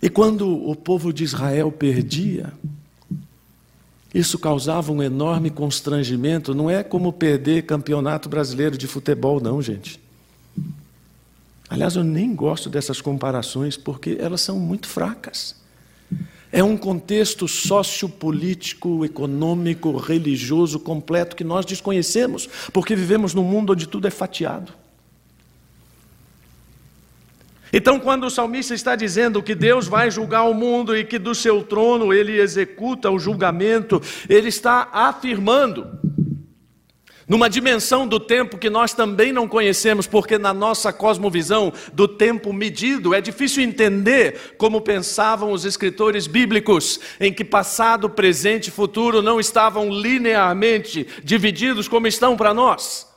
E 0.00 0.08
quando 0.08 0.48
o 0.48 0.74
povo 0.74 1.12
de 1.12 1.24
Israel 1.24 1.70
perdia, 1.70 2.50
isso 4.14 4.38
causava 4.38 4.90
um 4.90 5.02
enorme 5.02 5.50
constrangimento. 5.50 6.54
Não 6.54 6.70
é 6.70 6.82
como 6.82 7.12
perder 7.12 7.66
campeonato 7.66 8.30
brasileiro 8.30 8.78
de 8.78 8.86
futebol, 8.86 9.42
não, 9.42 9.60
gente. 9.60 10.00
Aliás, 11.68 11.96
eu 11.96 12.04
nem 12.04 12.34
gosto 12.34 12.70
dessas 12.70 13.02
comparações 13.02 13.76
porque 13.76 14.16
elas 14.18 14.40
são 14.40 14.58
muito 14.58 14.88
fracas. 14.88 15.63
É 16.56 16.62
um 16.62 16.76
contexto 16.76 17.48
sociopolítico, 17.48 19.04
econômico, 19.04 19.96
religioso 19.96 20.78
completo 20.78 21.34
que 21.34 21.42
nós 21.42 21.66
desconhecemos, 21.66 22.48
porque 22.72 22.94
vivemos 22.94 23.34
num 23.34 23.42
mundo 23.42 23.72
onde 23.72 23.88
tudo 23.88 24.06
é 24.06 24.10
fatiado. 24.10 24.72
Então, 27.72 27.98
quando 27.98 28.22
o 28.22 28.30
salmista 28.30 28.72
está 28.72 28.94
dizendo 28.94 29.42
que 29.42 29.52
Deus 29.52 29.88
vai 29.88 30.12
julgar 30.12 30.44
o 30.44 30.54
mundo 30.54 30.96
e 30.96 31.02
que 31.04 31.18
do 31.18 31.34
seu 31.34 31.60
trono 31.64 32.14
ele 32.14 32.40
executa 32.40 33.10
o 33.10 33.18
julgamento, 33.18 34.00
ele 34.28 34.46
está 34.46 34.88
afirmando, 34.92 35.88
numa 37.28 37.48
dimensão 37.48 38.06
do 38.06 38.20
tempo 38.20 38.58
que 38.58 38.68
nós 38.68 38.92
também 38.92 39.32
não 39.32 39.48
conhecemos, 39.48 40.06
porque 40.06 40.36
na 40.38 40.52
nossa 40.52 40.92
cosmovisão 40.92 41.72
do 41.92 42.06
tempo 42.06 42.52
medido 42.52 43.14
é 43.14 43.20
difícil 43.20 43.62
entender 43.62 44.54
como 44.58 44.80
pensavam 44.80 45.52
os 45.52 45.64
escritores 45.64 46.26
bíblicos, 46.26 47.00
em 47.18 47.32
que 47.32 47.44
passado, 47.44 48.10
presente 48.10 48.68
e 48.68 48.72
futuro 48.72 49.22
não 49.22 49.40
estavam 49.40 49.90
linearmente 49.90 51.06
divididos 51.22 51.88
como 51.88 52.06
estão 52.06 52.36
para 52.36 52.52
nós. 52.52 53.14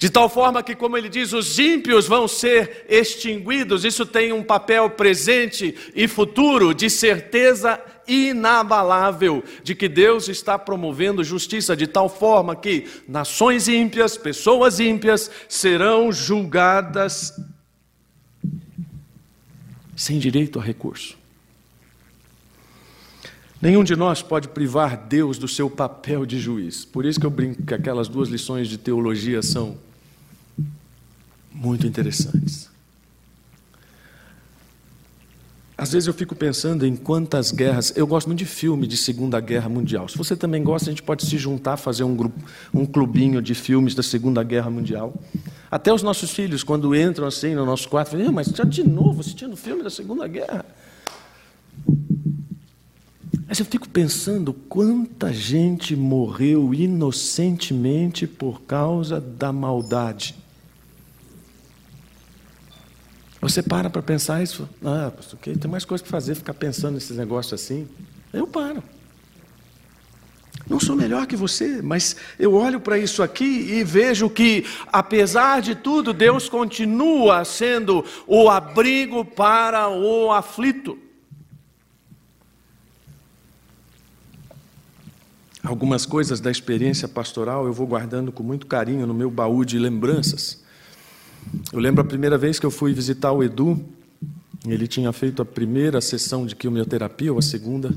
De 0.00 0.08
tal 0.08 0.30
forma 0.30 0.62
que, 0.62 0.74
como 0.74 0.96
ele 0.96 1.10
diz, 1.10 1.34
os 1.34 1.58
ímpios 1.58 2.08
vão 2.08 2.26
ser 2.26 2.86
extinguidos. 2.88 3.84
Isso 3.84 4.06
tem 4.06 4.32
um 4.32 4.42
papel 4.42 4.88
presente 4.88 5.76
e 5.94 6.08
futuro 6.08 6.72
de 6.72 6.88
certeza 6.88 7.78
inabalável 8.10 9.44
de 9.62 9.74
que 9.74 9.88
Deus 9.88 10.28
está 10.28 10.58
promovendo 10.58 11.22
justiça 11.22 11.76
de 11.76 11.86
tal 11.86 12.08
forma 12.08 12.56
que 12.56 12.86
nações 13.06 13.68
ímpias, 13.68 14.16
pessoas 14.16 14.80
ímpias 14.80 15.30
serão 15.48 16.10
julgadas 16.10 17.40
sem 19.96 20.18
direito 20.18 20.58
a 20.58 20.62
recurso. 20.62 21.18
Nenhum 23.60 23.84
de 23.84 23.94
nós 23.94 24.22
pode 24.22 24.48
privar 24.48 24.96
Deus 24.96 25.36
do 25.36 25.46
seu 25.46 25.68
papel 25.68 26.24
de 26.24 26.40
juiz. 26.40 26.84
Por 26.84 27.04
isso 27.04 27.20
que 27.20 27.26
eu 27.26 27.30
brinco 27.30 27.62
que 27.62 27.74
aquelas 27.74 28.08
duas 28.08 28.30
lições 28.30 28.68
de 28.68 28.78
teologia 28.78 29.42
são 29.42 29.76
muito 31.52 31.86
interessantes. 31.86 32.69
Às 35.80 35.92
vezes 35.92 36.06
eu 36.06 36.12
fico 36.12 36.34
pensando 36.34 36.86
em 36.86 36.94
quantas 36.94 37.50
guerras. 37.50 37.90
Eu 37.96 38.06
gosto 38.06 38.26
muito 38.26 38.40
de 38.40 38.44
filme 38.44 38.86
de 38.86 38.98
Segunda 38.98 39.40
Guerra 39.40 39.66
Mundial. 39.66 40.06
Se 40.10 40.18
você 40.18 40.36
também 40.36 40.62
gosta, 40.62 40.90
a 40.90 40.92
gente 40.92 41.02
pode 41.02 41.24
se 41.24 41.38
juntar, 41.38 41.78
fazer 41.78 42.04
um 42.04 42.14
grupo, 42.14 42.38
um 42.74 42.84
clubinho 42.84 43.40
de 43.40 43.54
filmes 43.54 43.94
da 43.94 44.02
Segunda 44.02 44.42
Guerra 44.42 44.68
Mundial. 44.68 45.14
Até 45.70 45.90
os 45.90 46.02
nossos 46.02 46.32
filhos, 46.32 46.62
quando 46.62 46.94
entram 46.94 47.26
assim 47.26 47.54
no 47.54 47.64
nosso 47.64 47.88
quarto, 47.88 48.10
falam, 48.10 48.30
mas 48.30 48.48
já 48.48 48.62
de 48.62 48.86
novo 48.86 49.20
assistindo 49.20 49.56
filme 49.56 49.82
da 49.82 49.88
Segunda 49.88 50.28
Guerra. 50.28 50.66
Mas 53.48 53.58
eu 53.58 53.64
fico 53.64 53.88
pensando 53.88 54.52
quanta 54.52 55.32
gente 55.32 55.96
morreu 55.96 56.74
inocentemente 56.74 58.26
por 58.26 58.60
causa 58.64 59.18
da 59.18 59.50
maldade. 59.50 60.36
Você 63.40 63.62
para 63.62 63.88
para 63.88 64.02
pensar 64.02 64.42
isso, 64.42 64.68
ah, 64.84 65.10
pastor, 65.14 65.38
okay, 65.38 65.56
tem 65.56 65.70
mais 65.70 65.84
coisa 65.84 66.04
para 66.04 66.10
fazer, 66.10 66.34
ficar 66.34 66.52
pensando 66.52 66.94
nesses 66.94 67.16
negócios 67.16 67.60
assim. 67.60 67.88
Eu 68.32 68.46
paro. 68.46 68.82
Não 70.68 70.78
sou 70.78 70.94
melhor 70.94 71.26
que 71.26 71.34
você, 71.34 71.80
mas 71.82 72.14
eu 72.38 72.54
olho 72.54 72.78
para 72.78 72.98
isso 72.98 73.22
aqui 73.22 73.44
e 73.44 73.82
vejo 73.82 74.28
que, 74.30 74.64
apesar 74.92 75.60
de 75.60 75.74
tudo, 75.74 76.12
Deus 76.12 76.48
continua 76.48 77.44
sendo 77.44 78.04
o 78.26 78.48
abrigo 78.48 79.24
para 79.24 79.88
o 79.88 80.30
aflito. 80.30 80.96
Algumas 85.64 86.06
coisas 86.06 86.40
da 86.40 86.50
experiência 86.50 87.08
pastoral 87.08 87.66
eu 87.66 87.72
vou 87.72 87.86
guardando 87.86 88.30
com 88.30 88.42
muito 88.42 88.66
carinho 88.66 89.06
no 89.06 89.14
meu 89.14 89.30
baú 89.30 89.64
de 89.64 89.78
lembranças. 89.78 90.62
Eu 91.72 91.78
lembro 91.78 92.02
a 92.02 92.04
primeira 92.04 92.38
vez 92.38 92.58
que 92.58 92.66
eu 92.66 92.70
fui 92.70 92.92
visitar 92.92 93.32
o 93.32 93.42
Edu, 93.42 93.82
ele 94.66 94.86
tinha 94.86 95.12
feito 95.12 95.40
a 95.40 95.44
primeira 95.44 96.00
sessão 96.00 96.46
de 96.46 96.54
quimioterapia, 96.54 97.32
ou 97.32 97.38
a 97.38 97.42
segunda, 97.42 97.92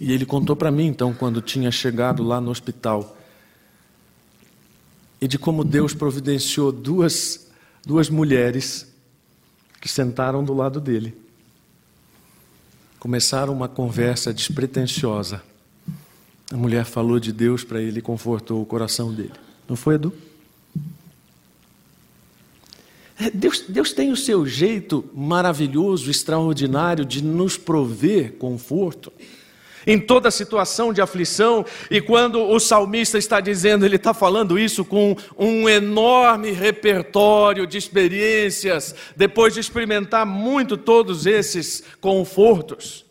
e 0.00 0.12
ele 0.12 0.24
contou 0.24 0.56
para 0.56 0.70
mim, 0.70 0.86
então, 0.86 1.12
quando 1.12 1.42
tinha 1.42 1.70
chegado 1.70 2.22
lá 2.22 2.40
no 2.40 2.50
hospital, 2.50 3.16
e 5.20 5.28
de 5.28 5.38
como 5.38 5.62
Deus 5.62 5.92
providenciou 5.92 6.72
duas, 6.72 7.48
duas 7.84 8.08
mulheres 8.08 8.86
que 9.78 9.88
sentaram 9.88 10.42
do 10.42 10.54
lado 10.54 10.80
dele. 10.80 11.14
Começaram 12.98 13.52
uma 13.52 13.68
conversa 13.68 14.32
despretensiosa. 14.32 15.42
A 16.50 16.56
mulher 16.56 16.84
falou 16.84 17.20
de 17.20 17.32
Deus 17.32 17.62
para 17.62 17.80
ele 17.80 17.98
e 17.98 18.02
confortou 18.02 18.62
o 18.62 18.66
coração 18.66 19.12
dele. 19.12 19.32
Não 19.68 19.76
foi, 19.76 19.96
Edu? 19.96 20.12
Deus, 23.34 23.64
Deus 23.68 23.92
tem 23.92 24.10
o 24.10 24.16
seu 24.16 24.46
jeito 24.46 25.04
maravilhoso, 25.14 26.10
extraordinário 26.10 27.04
de 27.04 27.22
nos 27.22 27.56
prover 27.56 28.32
conforto 28.38 29.12
em 29.86 29.98
toda 29.98 30.30
situação 30.30 30.92
de 30.92 31.00
aflição, 31.00 31.64
e 31.90 32.00
quando 32.00 32.40
o 32.42 32.58
salmista 32.60 33.18
está 33.18 33.40
dizendo, 33.40 33.84
ele 33.84 33.96
está 33.96 34.12
falando 34.12 34.58
isso 34.58 34.84
com 34.84 35.16
um 35.38 35.68
enorme 35.68 36.50
repertório 36.50 37.66
de 37.66 37.78
experiências, 37.78 38.94
depois 39.16 39.54
de 39.54 39.60
experimentar 39.60 40.26
muito 40.26 40.76
todos 40.76 41.26
esses 41.26 41.82
confortos. 42.00 43.09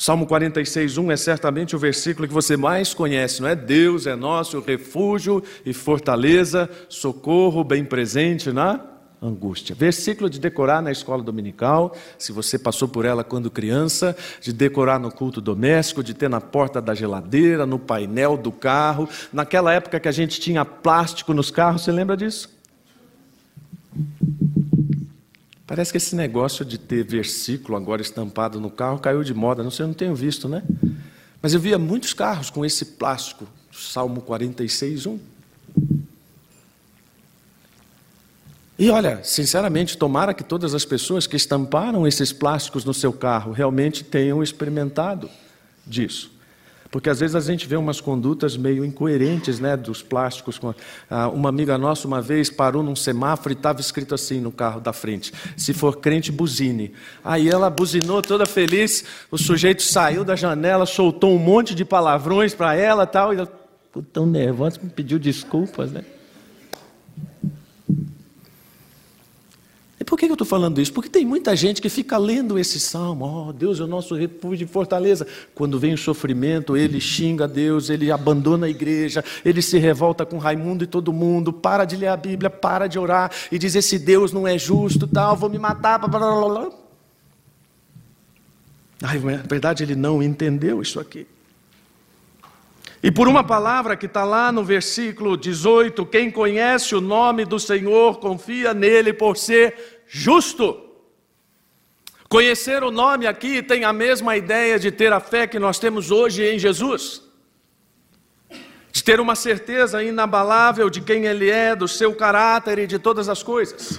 Salmo 0.00 0.26
46, 0.26 0.96
1 0.96 1.12
é 1.12 1.16
certamente 1.18 1.76
o 1.76 1.78
versículo 1.78 2.26
que 2.26 2.32
você 2.32 2.56
mais 2.56 2.94
conhece, 2.94 3.42
não 3.42 3.48
é? 3.50 3.54
Deus 3.54 4.06
é 4.06 4.16
nosso 4.16 4.58
refúgio 4.58 5.44
e 5.62 5.74
fortaleza, 5.74 6.70
socorro 6.88 7.62
bem 7.62 7.84
presente 7.84 8.50
na 8.50 8.80
angústia. 9.20 9.76
Versículo 9.78 10.30
de 10.30 10.40
decorar 10.40 10.80
na 10.80 10.90
escola 10.90 11.22
dominical, 11.22 11.94
se 12.16 12.32
você 12.32 12.58
passou 12.58 12.88
por 12.88 13.04
ela 13.04 13.22
quando 13.22 13.50
criança, 13.50 14.16
de 14.40 14.54
decorar 14.54 14.98
no 14.98 15.12
culto 15.12 15.38
doméstico, 15.38 16.02
de 16.02 16.14
ter 16.14 16.30
na 16.30 16.40
porta 16.40 16.80
da 16.80 16.94
geladeira, 16.94 17.66
no 17.66 17.78
painel 17.78 18.38
do 18.38 18.50
carro. 18.50 19.06
Naquela 19.30 19.74
época 19.74 20.00
que 20.00 20.08
a 20.08 20.12
gente 20.12 20.40
tinha 20.40 20.64
plástico 20.64 21.34
nos 21.34 21.50
carros, 21.50 21.84
você 21.84 21.92
lembra 21.92 22.16
disso? 22.16 22.48
Parece 25.70 25.92
que 25.92 25.98
esse 25.98 26.16
negócio 26.16 26.64
de 26.64 26.76
ter 26.76 27.04
versículo 27.04 27.76
agora 27.76 28.02
estampado 28.02 28.58
no 28.58 28.68
carro 28.68 28.98
caiu 28.98 29.22
de 29.22 29.32
moda, 29.32 29.62
não 29.62 29.70
sei, 29.70 29.84
eu 29.84 29.86
não 29.86 29.94
tenho 29.94 30.16
visto, 30.16 30.48
né? 30.48 30.64
Mas 31.40 31.54
eu 31.54 31.60
via 31.60 31.78
muitos 31.78 32.12
carros 32.12 32.50
com 32.50 32.64
esse 32.64 32.84
plástico, 32.84 33.46
Salmo 33.70 34.20
46, 34.20 35.06
1. 35.06 35.18
E 38.80 38.90
olha, 38.90 39.20
sinceramente, 39.22 39.96
tomara 39.96 40.34
que 40.34 40.42
todas 40.42 40.74
as 40.74 40.84
pessoas 40.84 41.28
que 41.28 41.36
estamparam 41.36 42.04
esses 42.04 42.32
plásticos 42.32 42.84
no 42.84 42.92
seu 42.92 43.12
carro 43.12 43.52
realmente 43.52 44.02
tenham 44.02 44.42
experimentado 44.42 45.30
disso. 45.86 46.32
Porque 46.90 47.08
às 47.08 47.20
vezes 47.20 47.36
a 47.36 47.40
gente 47.40 47.68
vê 47.68 47.76
umas 47.76 48.00
condutas 48.00 48.56
meio 48.56 48.84
incoerentes 48.84 49.60
né, 49.60 49.76
dos 49.76 50.02
plásticos. 50.02 50.60
Uma 51.32 51.48
amiga 51.48 51.78
nossa 51.78 52.06
uma 52.08 52.20
vez 52.20 52.50
parou 52.50 52.82
num 52.82 52.96
semáforo 52.96 53.52
e 53.52 53.56
estava 53.56 53.80
escrito 53.80 54.14
assim 54.14 54.40
no 54.40 54.50
carro 54.50 54.80
da 54.80 54.92
frente: 54.92 55.32
se 55.56 55.72
for 55.72 55.98
crente, 55.98 56.32
buzine. 56.32 56.92
Aí 57.24 57.48
ela 57.48 57.70
buzinou 57.70 58.20
toda 58.20 58.44
feliz, 58.44 59.04
o 59.30 59.38
sujeito 59.38 59.82
saiu 59.82 60.24
da 60.24 60.34
janela, 60.34 60.84
soltou 60.84 61.32
um 61.32 61.38
monte 61.38 61.74
de 61.74 61.84
palavrões 61.84 62.54
para 62.54 62.74
ela 62.74 63.06
tal, 63.06 63.32
e 63.32 63.36
ela 63.36 63.52
ficou 63.86 64.02
tão 64.02 64.26
nervosa, 64.26 64.80
me 64.82 64.90
pediu 64.90 65.18
desculpas. 65.18 65.92
Né? 65.92 66.04
Por 70.10 70.18
que 70.18 70.26
eu 70.26 70.32
estou 70.32 70.46
falando 70.46 70.80
isso? 70.80 70.92
Porque 70.92 71.08
tem 71.08 71.24
muita 71.24 71.54
gente 71.54 71.80
que 71.80 71.88
fica 71.88 72.18
lendo 72.18 72.58
esse 72.58 72.80
salmo, 72.80 73.46
oh, 73.48 73.52
Deus 73.52 73.78
é 73.78 73.84
o 73.84 73.86
nosso 73.86 74.16
refúgio 74.16 74.64
e 74.64 74.66
fortaleza. 74.66 75.24
Quando 75.54 75.78
vem 75.78 75.94
o 75.94 75.96
sofrimento, 75.96 76.76
ele 76.76 77.00
xinga 77.00 77.46
Deus, 77.46 77.88
ele 77.88 78.10
abandona 78.10 78.66
a 78.66 78.68
igreja, 78.68 79.24
ele 79.44 79.62
se 79.62 79.78
revolta 79.78 80.26
com 80.26 80.36
Raimundo 80.36 80.82
e 80.82 80.86
todo 80.88 81.12
mundo, 81.12 81.52
para 81.52 81.84
de 81.84 81.94
ler 81.94 82.08
a 82.08 82.16
Bíblia, 82.16 82.50
para 82.50 82.88
de 82.88 82.98
orar 82.98 83.30
e 83.52 83.56
diz: 83.56 83.76
esse 83.76 84.00
Deus 84.00 84.32
não 84.32 84.48
é 84.48 84.58
justo, 84.58 85.06
tal, 85.06 85.36
vou 85.36 85.48
me 85.48 85.60
matar. 85.60 85.96
Blá, 85.96 86.08
blá, 86.08 86.48
blá. 86.48 86.70
Na 89.00 89.10
verdade, 89.48 89.84
ele 89.84 89.94
não 89.94 90.20
entendeu 90.20 90.82
isso 90.82 90.98
aqui. 90.98 91.24
E 93.02 93.10
por 93.10 93.26
uma 93.26 93.42
palavra 93.42 93.96
que 93.96 94.06
está 94.06 94.24
lá 94.24 94.52
no 94.52 94.62
versículo 94.62 95.36
18: 95.36 96.04
quem 96.06 96.30
conhece 96.30 96.94
o 96.94 97.00
nome 97.00 97.44
do 97.44 97.58
Senhor 97.58 98.18
confia 98.18 98.74
nele 98.74 99.12
por 99.12 99.36
ser 99.36 100.02
justo. 100.06 100.86
Conhecer 102.28 102.84
o 102.84 102.90
nome 102.90 103.26
aqui 103.26 103.62
tem 103.62 103.84
a 103.84 103.92
mesma 103.92 104.36
ideia 104.36 104.78
de 104.78 104.92
ter 104.92 105.12
a 105.12 105.18
fé 105.18 105.46
que 105.46 105.58
nós 105.58 105.78
temos 105.78 106.10
hoje 106.10 106.44
em 106.44 106.58
Jesus, 106.58 107.22
de 108.92 109.02
ter 109.02 109.18
uma 109.18 109.34
certeza 109.34 110.02
inabalável 110.04 110.88
de 110.90 111.00
quem 111.00 111.24
Ele 111.24 111.50
é, 111.50 111.74
do 111.74 111.88
seu 111.88 112.14
caráter 112.14 112.78
e 112.78 112.86
de 112.86 112.98
todas 112.98 113.28
as 113.28 113.42
coisas. 113.42 113.98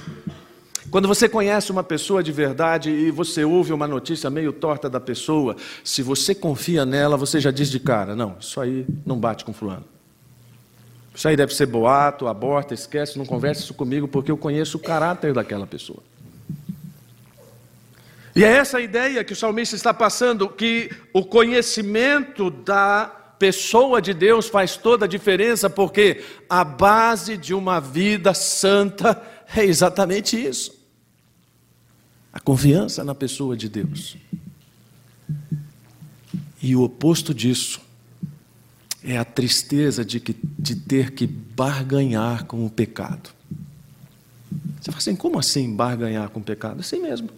Quando 0.91 1.07
você 1.07 1.29
conhece 1.29 1.71
uma 1.71 1.85
pessoa 1.85 2.21
de 2.21 2.33
verdade 2.33 2.89
e 2.89 3.09
você 3.11 3.45
ouve 3.45 3.71
uma 3.71 3.87
notícia 3.87 4.29
meio 4.29 4.51
torta 4.51 4.89
da 4.89 4.99
pessoa, 4.99 5.55
se 5.85 6.01
você 6.01 6.35
confia 6.35 6.85
nela, 6.85 7.15
você 7.15 7.39
já 7.39 7.49
diz 7.49 7.71
de 7.71 7.79
cara: 7.79 8.13
não, 8.13 8.35
isso 8.37 8.59
aí 8.59 8.85
não 9.05 9.17
bate 9.17 9.45
com 9.45 9.53
Fulano. 9.53 9.85
Isso 11.15 11.29
aí 11.29 11.37
deve 11.37 11.55
ser 11.55 11.65
boato, 11.65 12.27
aborta, 12.27 12.73
esquece, 12.73 13.17
não 13.17 13.25
converse 13.25 13.63
isso 13.63 13.73
comigo, 13.73 14.05
porque 14.05 14.29
eu 14.29 14.37
conheço 14.37 14.77
o 14.77 14.81
caráter 14.81 15.33
daquela 15.33 15.65
pessoa. 15.65 15.99
E 18.35 18.43
é 18.43 18.49
essa 18.49 18.81
ideia 18.81 19.23
que 19.23 19.31
o 19.31 19.35
salmista 19.35 19.77
está 19.77 19.93
passando, 19.93 20.49
que 20.49 20.89
o 21.13 21.23
conhecimento 21.23 22.49
da 22.49 23.05
pessoa 23.39 24.01
de 24.01 24.13
Deus 24.13 24.47
faz 24.47 24.75
toda 24.75 25.05
a 25.05 25.07
diferença, 25.07 25.69
porque 25.69 26.21
a 26.49 26.65
base 26.65 27.37
de 27.37 27.53
uma 27.53 27.79
vida 27.79 28.33
santa 28.33 29.21
é 29.55 29.63
exatamente 29.63 30.35
isso 30.35 30.80
a 32.33 32.39
confiança 32.39 33.03
na 33.03 33.13
pessoa 33.13 33.57
de 33.57 33.67
Deus. 33.67 34.17
E 36.61 36.75
o 36.75 36.83
oposto 36.83 37.33
disso 37.33 37.81
é 39.03 39.17
a 39.17 39.25
tristeza 39.25 40.05
de, 40.05 40.19
que, 40.19 40.35
de 40.57 40.75
ter 40.75 41.11
que 41.11 41.25
barganhar 41.25 42.45
com 42.45 42.65
o 42.65 42.69
pecado. 42.69 43.31
Você 44.79 44.91
fala 44.91 44.97
assim, 44.97 45.15
como 45.15 45.39
assim 45.39 45.75
barganhar 45.75 46.29
com 46.29 46.39
o 46.39 46.43
pecado? 46.43 46.79
Assim 46.79 47.01
mesmo. 47.01 47.29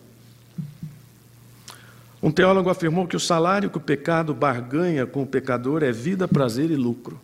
Um 2.21 2.31
teólogo 2.31 2.69
afirmou 2.69 3.07
que 3.07 3.15
o 3.15 3.19
salário 3.19 3.69
que 3.69 3.77
o 3.77 3.81
pecado 3.81 4.33
barganha 4.33 5.05
com 5.05 5.23
o 5.23 5.27
pecador 5.27 5.83
é 5.83 5.91
vida, 5.91 6.27
prazer 6.27 6.71
e 6.71 6.75
lucro. 6.75 7.19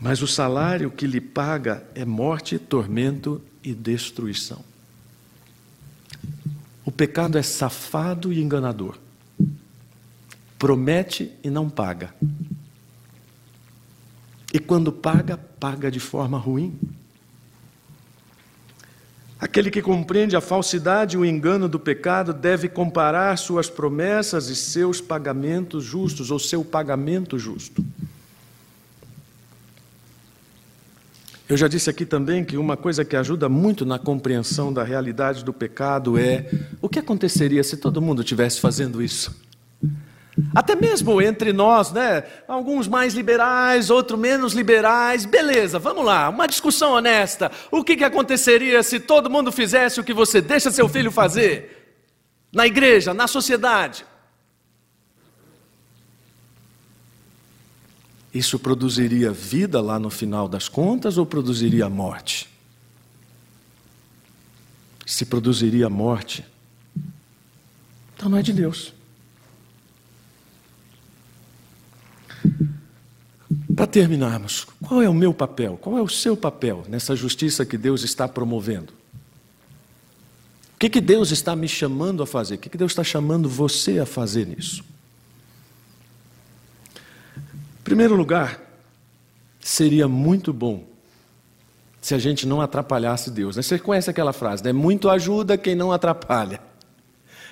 Mas 0.00 0.20
o 0.20 0.26
salário 0.26 0.90
que 0.90 1.06
lhe 1.06 1.20
paga 1.20 1.82
é 1.94 2.04
morte, 2.04 2.58
tormento 2.58 3.40
e 3.62 3.74
destruição. 3.74 4.64
O 6.84 6.90
pecado 6.90 7.38
é 7.38 7.42
safado 7.42 8.32
e 8.32 8.42
enganador. 8.42 8.98
Promete 10.58 11.32
e 11.42 11.50
não 11.50 11.68
paga. 11.70 12.14
E 14.52 14.58
quando 14.58 14.92
paga, 14.92 15.36
paga 15.36 15.90
de 15.90 16.00
forma 16.00 16.38
ruim. 16.38 16.78
Aquele 19.40 19.70
que 19.72 19.82
compreende 19.82 20.36
a 20.36 20.40
falsidade 20.40 21.16
e 21.16 21.18
o 21.18 21.24
engano 21.24 21.68
do 21.68 21.80
pecado 21.80 22.32
deve 22.32 22.68
comparar 22.68 23.36
suas 23.36 23.68
promessas 23.68 24.48
e 24.48 24.54
seus 24.54 25.00
pagamentos 25.00 25.82
justos, 25.82 26.30
ou 26.30 26.38
seu 26.38 26.64
pagamento 26.64 27.36
justo. 27.38 27.84
Eu 31.52 31.56
já 31.58 31.68
disse 31.68 31.90
aqui 31.90 32.06
também 32.06 32.42
que 32.42 32.56
uma 32.56 32.78
coisa 32.78 33.04
que 33.04 33.14
ajuda 33.14 33.46
muito 33.46 33.84
na 33.84 33.98
compreensão 33.98 34.72
da 34.72 34.82
realidade 34.82 35.44
do 35.44 35.52
pecado 35.52 36.18
é 36.18 36.46
o 36.80 36.88
que 36.88 36.98
aconteceria 36.98 37.62
se 37.62 37.76
todo 37.76 38.00
mundo 38.00 38.22
estivesse 38.22 38.58
fazendo 38.58 39.02
isso. 39.02 39.38
Até 40.54 40.74
mesmo 40.74 41.20
entre 41.20 41.52
nós, 41.52 41.92
né? 41.92 42.24
Alguns 42.48 42.88
mais 42.88 43.12
liberais, 43.12 43.90
outros 43.90 44.18
menos 44.18 44.54
liberais. 44.54 45.26
Beleza, 45.26 45.78
vamos 45.78 46.06
lá, 46.06 46.30
uma 46.30 46.46
discussão 46.46 46.92
honesta. 46.92 47.52
O 47.70 47.84
que, 47.84 47.96
que 47.96 48.04
aconteceria 48.04 48.82
se 48.82 48.98
todo 48.98 49.28
mundo 49.28 49.52
fizesse 49.52 50.00
o 50.00 50.04
que 50.04 50.14
você 50.14 50.40
deixa 50.40 50.70
seu 50.70 50.88
filho 50.88 51.12
fazer? 51.12 52.00
Na 52.50 52.66
igreja, 52.66 53.12
na 53.12 53.26
sociedade? 53.26 54.06
Isso 58.32 58.58
produziria 58.58 59.30
vida 59.30 59.80
lá 59.80 59.98
no 59.98 60.08
final 60.08 60.48
das 60.48 60.68
contas 60.68 61.18
ou 61.18 61.26
produziria 61.26 61.88
morte? 61.88 62.48
Se 65.04 65.26
produziria 65.26 65.90
morte, 65.90 66.44
então 68.14 68.30
não 68.30 68.38
é 68.38 68.42
de 68.42 68.52
Deus. 68.52 68.94
Para 73.74 73.86
terminarmos, 73.86 74.64
qual 74.80 75.02
é 75.02 75.08
o 75.08 75.14
meu 75.14 75.34
papel? 75.34 75.76
Qual 75.76 75.98
é 75.98 76.02
o 76.02 76.08
seu 76.08 76.36
papel 76.36 76.84
nessa 76.88 77.16
justiça 77.16 77.66
que 77.66 77.76
Deus 77.76 78.04
está 78.04 78.28
promovendo? 78.28 78.92
O 80.74 80.78
que, 80.78 80.88
que 80.88 81.00
Deus 81.00 81.30
está 81.30 81.56
me 81.56 81.68
chamando 81.68 82.22
a 82.22 82.26
fazer? 82.26 82.54
O 82.54 82.58
que, 82.58 82.70
que 82.70 82.78
Deus 82.78 82.92
está 82.92 83.04
chamando 83.04 83.48
você 83.48 83.98
a 83.98 84.06
fazer 84.06 84.46
nisso? 84.46 84.84
Em 87.82 87.84
primeiro 87.84 88.14
lugar, 88.14 88.60
seria 89.58 90.06
muito 90.06 90.52
bom 90.52 90.84
se 92.00 92.14
a 92.14 92.18
gente 92.18 92.46
não 92.46 92.60
atrapalhasse 92.60 93.28
Deus. 93.28 93.56
Você 93.56 93.76
conhece 93.76 94.08
aquela 94.08 94.32
frase, 94.32 94.62
né? 94.62 94.72
Muito 94.72 95.10
ajuda 95.10 95.58
quem 95.58 95.74
não 95.74 95.90
atrapalha. 95.90 96.60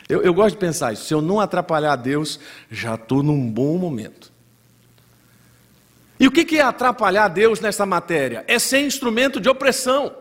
Eu, 0.09 0.23
eu 0.23 0.33
gosto 0.33 0.55
de 0.55 0.61
pensar 0.61 0.93
isso. 0.93 1.05
Se 1.05 1.12
eu 1.12 1.21
não 1.21 1.40
atrapalhar 1.40 1.97
Deus, 1.97 2.38
já 2.71 2.95
estou 2.95 3.25
num 3.25 3.51
bom 3.51 3.77
momento. 3.77 4.31
E 6.21 6.29
o 6.29 6.31
que 6.31 6.57
é 6.57 6.62
atrapalhar 6.62 7.27
Deus 7.27 7.59
nessa 7.59 7.85
matéria? 7.85 8.45
É 8.47 8.57
ser 8.57 8.87
instrumento 8.87 9.40
de 9.40 9.49
opressão. 9.49 10.14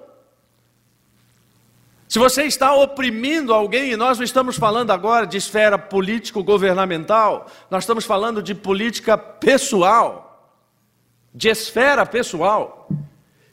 Se 2.09 2.17
você 2.17 2.45
está 2.45 2.73
oprimindo 2.73 3.53
alguém, 3.53 3.91
e 3.91 3.95
nós 3.95 4.17
não 4.17 4.25
estamos 4.25 4.57
falando 4.57 4.89
agora 4.89 5.27
de 5.27 5.37
esfera 5.37 5.77
político-governamental, 5.77 7.45
nós 7.69 7.83
estamos 7.83 8.03
falando 8.03 8.41
de 8.41 8.55
política 8.55 9.15
pessoal, 9.15 10.51
de 11.31 11.49
esfera 11.49 12.03
pessoal. 12.07 12.89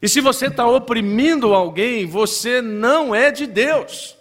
E 0.00 0.08
se 0.08 0.22
você 0.22 0.46
está 0.46 0.66
oprimindo 0.66 1.52
alguém, 1.52 2.06
você 2.06 2.62
não 2.62 3.14
é 3.14 3.30
de 3.30 3.46
Deus. 3.46 4.16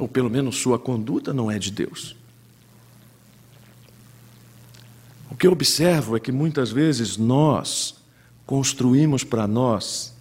Ou 0.00 0.08
pelo 0.08 0.28
menos 0.28 0.56
sua 0.56 0.80
conduta 0.80 1.32
não 1.32 1.48
é 1.48 1.60
de 1.60 1.70
Deus. 1.70 2.16
O 5.30 5.36
que 5.36 5.46
eu 5.46 5.52
observo 5.52 6.16
é 6.16 6.20
que 6.20 6.32
muitas 6.32 6.72
vezes 6.72 7.16
nós 7.16 8.02
construímos 8.44 9.22
para 9.22 9.46
nós 9.46 10.18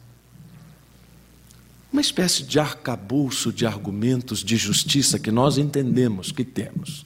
uma 1.91 2.02
espécie 2.02 2.43
de 2.43 2.60
arcabouço 2.60 3.52
de 3.52 3.65
argumentos 3.65 4.43
de 4.43 4.56
justiça 4.58 5.17
que 5.17 5.32
nós 5.32 5.58
entendemos 5.58 6.32
que 6.32 6.43
temos. 6.43 7.06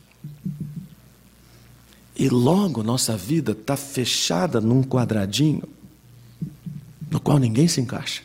E 2.16 2.30
logo 2.30 2.84
nossa 2.84 3.18
vida 3.18 3.54
está 3.54 3.76
fechada 3.76 4.62
num 4.62 4.84
quadradinho 4.84 5.64
no 7.10 7.20
qual 7.20 7.38
ninguém 7.38 7.68
se 7.68 7.80
encaixa. 7.80 8.24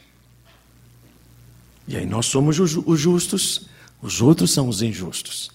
E 1.86 1.96
aí 1.96 2.06
nós 2.06 2.26
somos 2.26 2.58
os 2.58 3.00
justos, 3.00 3.66
os 4.00 4.20
outros 4.20 4.50
são 4.50 4.68
os 4.68 4.82
injustos. 4.82 5.50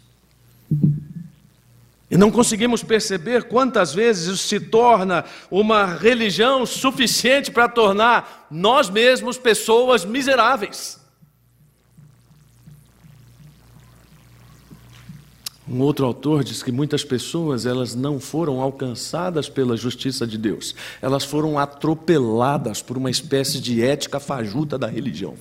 E 2.14 2.18
não 2.18 2.30
conseguimos 2.30 2.84
perceber 2.84 3.46
quantas 3.46 3.92
vezes 3.92 4.28
isso 4.28 4.48
se 4.48 4.60
torna 4.60 5.26
uma 5.50 5.84
religião 5.84 6.64
suficiente 6.64 7.50
para 7.50 7.68
tornar 7.68 8.46
nós 8.52 8.88
mesmos 8.88 9.36
pessoas 9.40 10.06
miseráveis. 10.06 11.02
Um 15.68 15.82
outro 15.82 16.06
autor 16.06 16.44
diz 16.44 16.62
que 16.62 16.72
muitas 16.72 17.04
pessoas 17.04 17.66
elas 17.66 17.96
não 17.96 18.20
foram 18.20 18.62
alcançadas 18.62 19.50
pela 19.50 19.76
justiça 19.76 20.28
de 20.28 20.38
Deus, 20.38 20.76
elas 21.02 21.24
foram 21.24 21.58
atropeladas 21.58 22.80
por 22.80 22.96
uma 22.96 23.10
espécie 23.10 23.60
de 23.60 23.84
ética 23.84 24.20
fajuta 24.20 24.78
da 24.78 24.86
religião. 24.86 25.36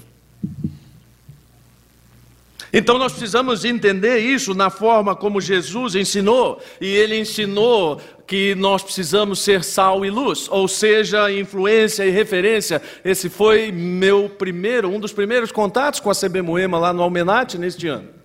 Então 2.72 2.98
nós 2.98 3.12
precisamos 3.12 3.64
entender 3.64 4.18
isso 4.18 4.54
na 4.54 4.70
forma 4.70 5.14
como 5.14 5.40
Jesus 5.40 5.94
ensinou, 5.94 6.60
e 6.80 6.86
ele 6.86 7.18
ensinou 7.18 8.00
que 8.26 8.54
nós 8.54 8.82
precisamos 8.82 9.40
ser 9.40 9.62
sal 9.62 10.06
e 10.06 10.10
luz, 10.10 10.48
ou 10.50 10.66
seja, 10.66 11.30
influência 11.30 12.04
e 12.06 12.10
referência. 12.10 12.80
Esse 13.04 13.28
foi 13.28 13.70
meu 13.70 14.28
primeiro, 14.28 14.88
um 14.88 14.98
dos 14.98 15.12
primeiros 15.12 15.52
contatos 15.52 16.00
com 16.00 16.08
a 16.08 16.14
CB 16.14 16.40
Moema 16.40 16.78
lá 16.78 16.92
no 16.92 17.02
Almenate 17.02 17.58
neste 17.58 17.86
ano. 17.88 18.21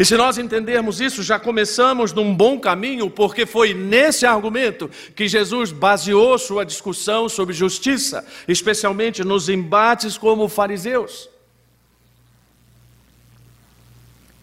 E 0.00 0.04
se 0.06 0.16
nós 0.16 0.38
entendermos 0.38 0.98
isso, 0.98 1.22
já 1.22 1.38
começamos 1.38 2.10
num 2.14 2.34
bom 2.34 2.58
caminho, 2.58 3.10
porque 3.10 3.44
foi 3.44 3.74
nesse 3.74 4.24
argumento 4.24 4.90
que 5.14 5.28
Jesus 5.28 5.72
baseou 5.72 6.38
sua 6.38 6.64
discussão 6.64 7.28
sobre 7.28 7.52
justiça, 7.52 8.26
especialmente 8.48 9.22
nos 9.22 9.50
embates 9.50 10.16
como 10.16 10.48
fariseus. 10.48 11.28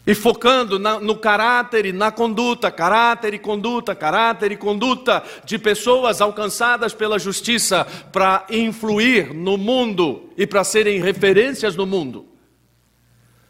E 0.05 0.13
focando 0.13 0.77
na, 0.77 0.99
no 0.99 1.17
caráter 1.17 1.87
e 1.87 1.91
na 1.91 2.11
conduta, 2.11 2.69
caráter 2.69 3.33
e 3.33 3.39
conduta, 3.39 3.95
caráter 3.95 4.51
e 4.51 4.57
conduta 4.57 5.23
de 5.43 5.57
pessoas 5.57 6.21
alcançadas 6.21 6.93
pela 6.93 7.17
justiça 7.17 7.83
para 8.13 8.45
influir 8.51 9.33
no 9.33 9.57
mundo 9.57 10.29
e 10.37 10.45
para 10.45 10.63
serem 10.63 11.01
referências 11.01 11.75
no 11.75 11.87
mundo. 11.87 12.36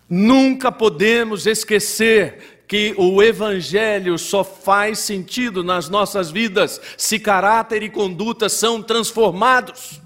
Nunca 0.10 0.72
podemos 0.72 1.46
esquecer 1.46 2.64
que 2.68 2.94
o 2.98 3.22
Evangelho 3.22 4.18
só 4.18 4.44
faz 4.44 5.00
sentido 5.00 5.64
nas 5.64 5.90
nossas 5.90 6.30
vidas 6.30 6.80
se 6.98 7.20
caráter 7.20 7.84
e 7.84 7.90
conduta 7.90 8.50
são 8.50 8.82
transformados. 8.82 10.02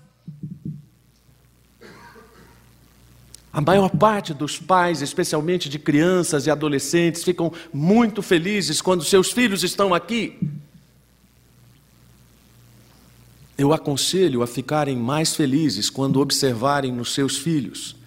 A 3.53 3.59
maior 3.59 3.89
parte 3.89 4.33
dos 4.33 4.57
pais, 4.57 5.01
especialmente 5.01 5.67
de 5.67 5.77
crianças 5.77 6.45
e 6.47 6.51
adolescentes, 6.51 7.23
ficam 7.23 7.51
muito 7.73 8.21
felizes 8.21 8.81
quando 8.81 9.03
seus 9.03 9.31
filhos 9.31 9.63
estão 9.63 9.93
aqui. 9.93 10.39
Eu 13.57 13.73
aconselho 13.73 14.41
a 14.41 14.47
ficarem 14.47 14.95
mais 14.95 15.35
felizes 15.35 15.89
quando 15.89 16.21
observarem 16.21 16.91
nos 16.91 17.13
seus 17.13 17.37
filhos 17.37 18.00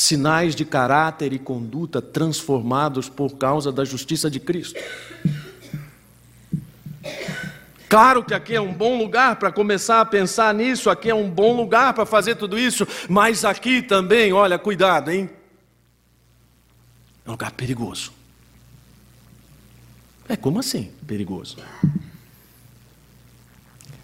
sinais 0.00 0.54
de 0.54 0.64
caráter 0.64 1.32
e 1.32 1.38
conduta 1.38 2.00
transformados 2.00 3.08
por 3.08 3.36
causa 3.36 3.70
da 3.70 3.84
justiça 3.84 4.30
de 4.30 4.40
Cristo. 4.40 4.80
Claro 7.88 8.24
que 8.24 8.32
aqui 8.32 8.54
é 8.54 8.60
um 8.60 8.72
bom 8.72 8.96
lugar 8.96 9.36
para 9.36 9.52
começar 9.52 10.00
a 10.00 10.06
pensar 10.06 10.54
nisso, 10.54 10.88
aqui 10.88 11.10
é 11.10 11.14
um 11.14 11.28
bom 11.28 11.54
lugar 11.56 11.92
para 11.92 12.06
fazer 12.06 12.36
tudo 12.36 12.58
isso, 12.58 12.86
mas 13.08 13.44
aqui 13.44 13.82
também, 13.82 14.32
olha, 14.32 14.58
cuidado, 14.58 15.10
hein? 15.10 15.28
É 17.26 17.28
um 17.28 17.32
lugar 17.32 17.52
perigoso. 17.52 18.12
É 20.28 20.36
como 20.36 20.60
assim, 20.60 20.90
perigoso? 21.06 21.58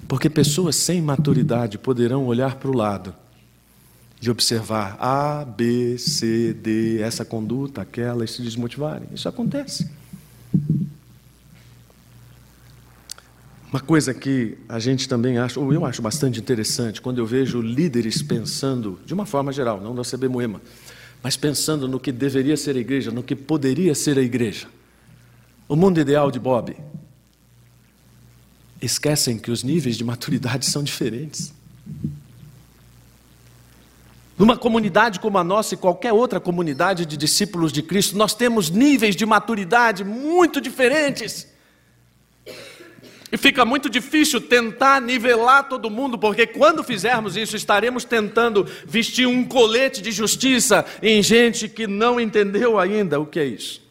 Porque 0.09 0.29
pessoas 0.29 0.77
sem 0.77 1.01
maturidade 1.01 1.79
poderão 1.79 2.27
olhar 2.27 2.57
para 2.57 2.71
o 2.71 2.77
lado 2.77 3.15
de 4.19 4.31
observar 4.31 4.97
A, 4.99 5.45
B, 5.45 5.99
C, 5.99 6.55
D, 6.55 7.01
essa 7.01 7.25
conduta, 7.25 7.83
aquela, 7.83 8.25
e 8.25 8.29
se 8.29 8.43
desmotivarem. 8.43 9.09
Isso 9.13 9.29
acontece. 9.29 9.89
Uma 13.71 13.81
coisa 13.81 14.15
que 14.15 14.57
a 14.69 14.79
gente 14.79 15.09
também 15.09 15.39
acha, 15.39 15.61
ou 15.61 15.73
eu 15.73 15.85
acho 15.85 16.01
bastante 16.01 16.41
interessante, 16.41 17.01
quando 17.01 17.19
eu 17.19 17.27
vejo 17.27 17.61
líderes 17.61 18.23
pensando, 18.23 18.99
de 19.05 19.13
uma 19.13 19.27
forma 19.27 19.53
geral, 19.53 19.81
não 19.81 19.95
da 19.95 20.03
CB 20.03 20.29
Moema, 20.29 20.63
mas 21.23 21.37
pensando 21.37 21.87
no 21.89 22.01
que 22.01 22.13
deveria 22.13 22.57
ser 22.57 22.77
a 22.77 22.79
igreja, 22.79 23.11
no 23.11 23.23
que 23.23 23.35
poderia 23.35 23.95
ser 23.95 24.19
a 24.19 24.23
igreja. 24.23 24.69
O 25.69 25.75
mundo 25.75 26.01
ideal 26.01 26.31
de 26.31 26.39
Bob. 26.39 26.77
Esquecem 28.81 29.37
que 29.39 29.51
os 29.51 29.65
níveis 29.65 29.97
de 29.97 30.05
maturidade 30.05 30.65
são 30.71 30.83
diferentes. 30.83 31.53
Numa 34.39 34.57
comunidade 34.57 35.19
como 35.19 35.39
a 35.39 35.45
nossa 35.45 35.75
e 35.75 35.79
qualquer 35.79 36.13
outra 36.13 36.39
comunidade 36.39 37.07
de 37.07 37.17
discípulos 37.17 37.73
de 37.73 37.83
Cristo, 37.83 38.17
nós 38.17 38.35
temos 38.35 38.69
níveis 38.69 39.17
de 39.17 39.25
maturidade 39.25 40.05
muito 40.05 40.61
diferentes. 40.61 41.49
E 43.33 43.37
fica 43.37 43.65
muito 43.65 43.89
difícil 43.89 44.41
tentar 44.41 45.01
nivelar 45.01 45.69
todo 45.69 45.91
mundo, 45.91 46.19
porque 46.19 46.47
quando 46.47 46.85
fizermos 46.85 47.37
isso, 47.37 47.57
estaremos 47.57 48.05
tentando 48.05 48.67
vestir 48.87 49.27
um 49.27 49.45
colete 49.45 50.03
de 50.03 50.13
justiça 50.13 50.85
em 51.03 51.23
gente 51.23 51.69
que 51.69 51.87
não 51.87 52.21
entendeu 52.21 52.79
ainda 52.79 53.19
o 53.19 53.27
que 53.27 53.41
é 53.41 53.45
isso. 53.45 53.86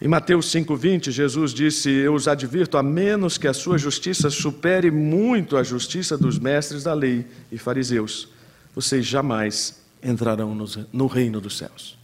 Em 0.00 0.06
Mateus 0.06 0.46
5,20, 0.46 1.10
Jesus 1.10 1.52
disse: 1.52 1.90
Eu 1.90 2.14
os 2.14 2.28
advirto, 2.28 2.78
a 2.78 2.82
menos 2.82 3.36
que 3.36 3.48
a 3.48 3.52
sua 3.52 3.76
justiça 3.76 4.30
supere 4.30 4.90
muito 4.90 5.56
a 5.56 5.62
justiça 5.64 6.16
dos 6.16 6.38
mestres 6.38 6.84
da 6.84 6.94
lei 6.94 7.26
e 7.50 7.58
fariseus, 7.58 8.28
vocês 8.74 9.04
jamais 9.04 9.82
entrarão 10.02 10.56
no 10.92 11.06
reino 11.08 11.40
dos 11.40 11.58
céus. 11.58 11.98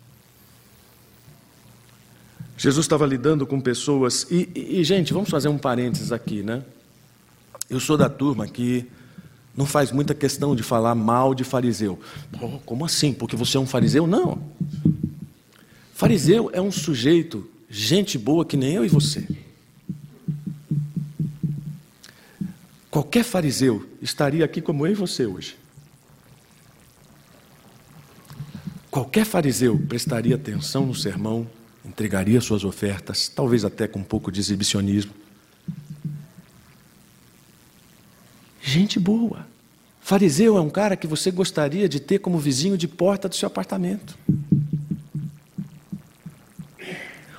Jesus 2.57 2.85
estava 2.85 3.07
lidando 3.07 3.47
com 3.47 3.61
pessoas, 3.61 4.27
e, 4.31 4.49
e, 4.55 4.81
e, 4.81 4.85
gente, 4.85 5.13
vamos 5.13 5.31
fazer 5.31 5.49
um 5.49 5.59
parênteses 5.59 6.11
aqui, 6.11 6.43
né? 6.43 6.63
Eu 7.71 7.79
sou 7.79 7.97
da 7.97 8.09
turma 8.09 8.47
que 8.49 8.87
não 9.57 9.67
faz 9.67 9.93
muita 9.93 10.15
questão 10.15 10.55
de 10.57 10.65
falar 10.65 10.95
mal 10.97 11.33
de 11.33 11.45
fariseu. 11.45 11.99
Como 12.67 12.85
assim? 12.85 13.13
Porque 13.13 13.37
você 13.37 13.57
é 13.57 13.61
um 13.61 13.67
fariseu? 13.67 14.07
Não. 14.07 14.43
Fariseu 15.95 16.51
é 16.53 16.61
um 16.61 16.73
sujeito 16.73 17.49
gente 17.75 18.17
boa 18.17 18.45
que 18.45 18.57
nem 18.57 18.75
eu 18.75 18.85
e 18.85 18.89
você. 18.89 19.27
Qualquer 22.89 23.25
fariseu 23.25 23.85
estaria 24.01 24.45
aqui 24.45 24.61
como 24.61 24.87
eu 24.87 24.93
e 24.93 24.95
você 24.95 25.27
hoje. 25.27 25.57
Qualquer 28.93 29.25
fariseu 29.25 29.77
prestaria 29.89 30.37
atenção 30.37 30.87
no 30.87 30.95
sermão, 30.95 31.49
entregaria 31.85 32.41
suas 32.41 32.63
ofertas, 32.63 33.27
talvez 33.27 33.65
até 33.65 33.89
com 33.89 33.99
um 33.99 34.05
pouco 34.05 34.31
de 34.31 34.39
exibicionismo. 34.39 35.13
Gente 38.63 39.01
boa. 39.01 39.49
Fariseu 40.01 40.57
é 40.57 40.61
um 40.61 40.71
cara 40.71 40.97
que 40.97 41.09
você 41.09 41.33
gostaria 41.33 41.89
de 41.89 41.99
ter 41.99 42.21
como 42.21 42.39
vizinho 42.39 42.79
de 42.79 42.87
porta 42.87 43.29
do 43.29 43.35
seu 43.35 43.49
apartamento. 43.49 44.17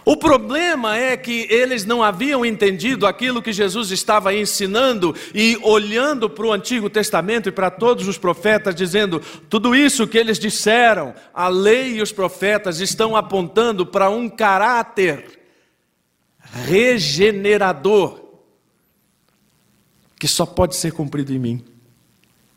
O 0.05 0.15
problema 0.15 0.95
é 0.95 1.17
que 1.17 1.47
eles 1.49 1.83
não 1.83 2.03
haviam 2.03 2.45
entendido 2.45 3.07
aquilo 3.07 3.41
que 3.41 3.51
Jesus 3.51 3.89
estava 3.89 4.35
ensinando 4.35 5.15
e 5.33 5.57
olhando 5.63 6.29
para 6.29 6.45
o 6.45 6.53
Antigo 6.53 6.91
Testamento 6.91 7.49
e 7.49 7.51
para 7.51 7.71
todos 7.71 8.07
os 8.07 8.15
profetas, 8.15 8.75
dizendo: 8.75 9.19
tudo 9.49 9.75
isso 9.75 10.07
que 10.07 10.19
eles 10.19 10.37
disseram, 10.37 11.15
a 11.33 11.47
lei 11.47 11.95
e 11.95 12.01
os 12.03 12.11
profetas 12.11 12.79
estão 12.79 13.15
apontando 13.15 13.83
para 13.83 14.07
um 14.07 14.29
caráter 14.29 15.39
regenerador 16.39 18.23
que 20.19 20.27
só 20.27 20.45
pode 20.45 20.75
ser 20.75 20.93
cumprido 20.93 21.33
em 21.33 21.39
mim. 21.39 21.65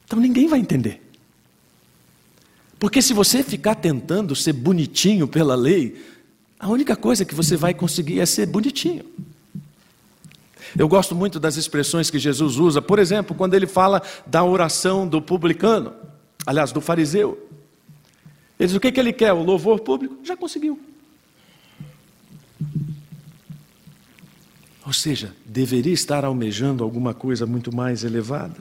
Então 0.04 0.20
ninguém 0.20 0.46
vai 0.46 0.58
entender. 0.58 1.00
Porque 2.78 3.00
se 3.00 3.14
você 3.14 3.42
ficar 3.42 3.74
tentando 3.74 4.36
ser 4.36 4.52
bonitinho 4.52 5.26
pela 5.26 5.54
lei, 5.54 5.96
a 6.58 6.68
única 6.68 6.96
coisa 6.96 7.24
que 7.24 7.34
você 7.34 7.56
vai 7.56 7.72
conseguir 7.72 8.20
é 8.20 8.26
ser 8.26 8.46
bonitinho. 8.46 9.04
Eu 10.76 10.88
gosto 10.88 11.14
muito 11.14 11.38
das 11.38 11.56
expressões 11.56 12.10
que 12.10 12.18
Jesus 12.18 12.56
usa, 12.56 12.82
por 12.82 12.98
exemplo, 12.98 13.34
quando 13.34 13.54
ele 13.54 13.66
fala 13.66 14.02
da 14.26 14.44
oração 14.44 15.06
do 15.06 15.22
publicano, 15.22 15.92
aliás, 16.44 16.72
do 16.72 16.80
fariseu. 16.80 17.38
Ele 18.58 18.66
diz: 18.66 18.76
o 18.76 18.80
que, 18.80 18.92
que 18.92 19.00
ele 19.00 19.12
quer? 19.12 19.32
O 19.32 19.42
louvor 19.42 19.80
público? 19.80 20.18
Já 20.24 20.36
conseguiu. 20.36 20.78
Ou 24.84 24.92
seja, 24.92 25.34
deveria 25.44 25.92
estar 25.92 26.24
almejando 26.24 26.82
alguma 26.82 27.14
coisa 27.14 27.46
muito 27.46 27.74
mais 27.74 28.04
elevada. 28.04 28.56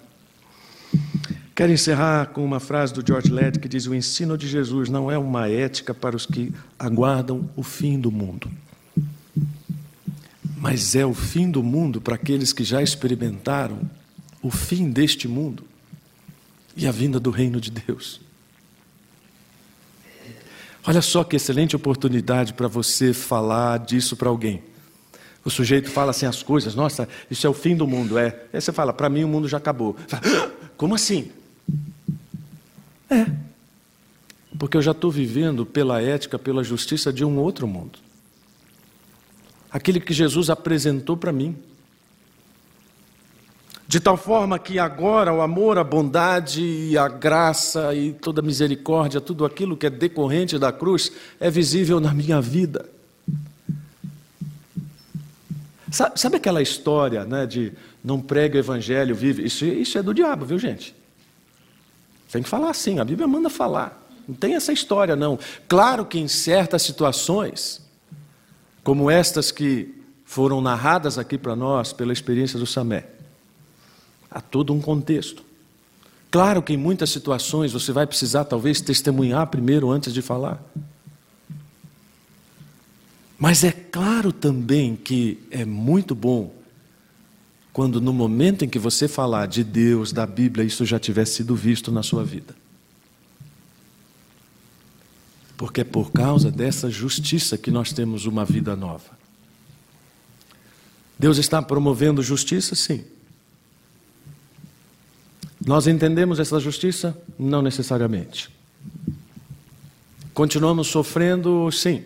Quero 1.57 1.71
encerrar 1.71 2.27
com 2.27 2.45
uma 2.45 2.59
frase 2.59 2.93
do 2.93 3.03
George 3.03 3.31
Led 3.31 3.57
que 3.57 3.67
diz: 3.67 3.87
O 3.87 3.95
ensino 3.95 4.37
de 4.37 4.47
Jesus 4.47 4.89
não 4.89 5.11
é 5.11 5.17
uma 5.17 5.49
ética 5.49 5.91
para 5.91 6.15
os 6.15 6.23
que 6.23 6.53
aguardam 6.77 7.49
o 7.55 7.63
fim 7.63 7.99
do 7.99 8.11
mundo, 8.11 8.47
mas 10.55 10.95
é 10.95 11.03
o 11.03 11.15
fim 11.15 11.49
do 11.49 11.63
mundo 11.63 11.99
para 11.99 12.13
aqueles 12.13 12.53
que 12.53 12.63
já 12.63 12.83
experimentaram 12.83 13.89
o 14.39 14.51
fim 14.51 14.91
deste 14.91 15.27
mundo 15.27 15.63
e 16.75 16.85
a 16.85 16.91
vinda 16.91 17.19
do 17.19 17.31
reino 17.31 17.59
de 17.59 17.71
Deus. 17.71 18.21
Olha 20.85 21.01
só 21.01 21.23
que 21.23 21.37
excelente 21.37 21.75
oportunidade 21.75 22.53
para 22.53 22.67
você 22.67 23.13
falar 23.13 23.79
disso 23.79 24.15
para 24.15 24.29
alguém. 24.29 24.61
O 25.43 25.49
sujeito 25.49 25.89
fala 25.89 26.11
assim 26.11 26.27
as 26.27 26.43
coisas, 26.43 26.75
nossa, 26.75 27.09
isso 27.31 27.47
é 27.47 27.49
o 27.49 27.53
fim 27.53 27.75
do 27.75 27.87
mundo, 27.87 28.15
é. 28.15 28.43
Aí 28.53 28.61
você 28.61 28.71
fala, 28.71 28.93
para 28.93 29.09
mim 29.09 29.23
o 29.23 29.27
mundo 29.27 29.47
já 29.47 29.57
acabou. 29.57 29.95
Fala, 30.07 30.21
ah, 30.23 30.51
Como 30.77 30.93
assim? 30.93 31.31
É. 33.09 33.25
Porque 34.57 34.77
eu 34.77 34.81
já 34.81 34.91
estou 34.91 35.11
vivendo 35.11 35.65
pela 35.65 36.01
ética, 36.01 36.39
pela 36.39 36.63
justiça 36.63 37.11
de 37.11 37.23
um 37.23 37.37
outro 37.37 37.67
mundo. 37.67 37.99
Aquele 39.71 39.99
que 39.99 40.13
Jesus 40.13 40.49
apresentou 40.49 41.15
para 41.17 41.31
mim. 41.31 41.55
De 43.87 43.99
tal 43.99 44.17
forma 44.17 44.59
que 44.59 44.79
agora 44.79 45.33
o 45.33 45.41
amor, 45.41 45.77
a 45.77 45.83
bondade, 45.83 46.97
a 46.97 47.07
graça 47.07 47.93
e 47.93 48.11
toda 48.13 48.41
a 48.41 48.43
misericórdia, 48.43 49.21
tudo 49.21 49.45
aquilo 49.45 49.77
que 49.77 49.85
é 49.85 49.89
decorrente 49.89 50.59
da 50.59 50.73
cruz, 50.73 51.11
é 51.39 51.49
visível 51.49 51.99
na 51.99 52.13
minha 52.13 52.41
vida. 52.41 52.89
Sabe, 55.89 56.35
aquela 56.35 56.61
história 56.61 57.23
né, 57.23 57.45
de 57.45 57.71
não 58.03 58.19
prega 58.19 58.57
o 58.57 58.59
evangelho, 58.59 59.15
vive? 59.15 59.45
Isso, 59.45 59.63
isso 59.63 59.97
é 59.97 60.03
do 60.03 60.13
diabo, 60.13 60.45
viu 60.45 60.59
gente? 60.59 60.93
Tem 62.31 62.43
que 62.43 62.49
falar 62.49 62.69
assim, 62.69 62.99
a 62.99 63.05
Bíblia 63.05 63.27
manda 63.27 63.49
falar. 63.49 64.03
Não 64.27 64.35
tem 64.35 64.55
essa 64.55 64.73
história, 64.73 65.15
não. 65.15 65.39
Claro 65.67 66.05
que 66.05 66.19
em 66.19 66.27
certas 66.27 66.81
situações, 66.81 67.81
como 68.83 69.09
estas 69.09 69.51
que 69.51 69.95
foram 70.25 70.59
narradas 70.59 71.17
aqui 71.17 71.37
para 71.37 71.55
nós 71.55 71.93
pela 71.93 72.11
experiência 72.11 72.59
do 72.59 72.65
Samé, 72.65 73.05
há 74.29 74.41
todo 74.41 74.73
um 74.73 74.81
contexto. 74.81 75.41
Claro 76.29 76.61
que 76.61 76.73
em 76.73 76.77
muitas 76.77 77.09
situações 77.09 77.71
você 77.71 77.93
vai 77.93 78.05
precisar, 78.05 78.43
talvez, 78.43 78.81
testemunhar 78.81 79.47
primeiro 79.47 79.89
antes 79.89 80.13
de 80.13 80.21
falar. 80.21 80.61
Mas 83.39 83.63
é 83.63 83.71
claro 83.71 84.33
também 84.33 84.95
que 84.95 85.39
é 85.49 85.63
muito 85.63 86.13
bom 86.13 86.56
quando 87.77 88.01
no 88.01 88.11
momento 88.11 88.65
em 88.65 88.67
que 88.67 88.79
você 88.79 89.07
falar 89.07 89.45
de 89.45 89.63
Deus, 89.63 90.11
da 90.11 90.25
Bíblia, 90.25 90.65
isso 90.65 90.83
já 90.83 90.97
tiver 90.97 91.25
sido 91.25 91.55
visto 91.55 91.91
na 91.91 92.01
sua 92.01 92.23
vida. 92.23 92.55
Porque 95.55 95.81
é 95.81 95.83
por 95.83 96.11
causa 96.11 96.49
dessa 96.49 96.89
justiça 96.89 97.55
que 97.55 97.69
nós 97.69 97.93
temos 97.93 98.25
uma 98.25 98.43
vida 98.43 98.75
nova. 98.75 99.11
Deus 101.19 101.37
está 101.37 101.61
promovendo 101.61 102.23
justiça? 102.23 102.73
Sim. 102.73 103.05
Nós 105.63 105.85
entendemos 105.85 106.39
essa 106.39 106.59
justiça? 106.59 107.15
Não 107.37 107.61
necessariamente. 107.61 108.49
Continuamos 110.33 110.87
sofrendo? 110.87 111.71
Sim. 111.71 112.03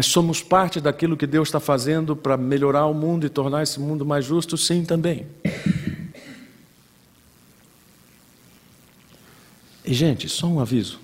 Mas 0.00 0.06
somos 0.06 0.42
parte 0.42 0.80
daquilo 0.80 1.14
que 1.14 1.26
Deus 1.26 1.48
está 1.48 1.60
fazendo 1.60 2.16
para 2.16 2.34
melhorar 2.34 2.86
o 2.86 2.94
mundo 2.94 3.26
e 3.26 3.28
tornar 3.28 3.62
esse 3.62 3.78
mundo 3.78 4.02
mais 4.02 4.24
justo? 4.24 4.56
Sim, 4.56 4.82
também. 4.82 5.26
E, 9.84 9.92
gente, 9.92 10.26
só 10.26 10.46
um 10.46 10.58
aviso. 10.58 10.98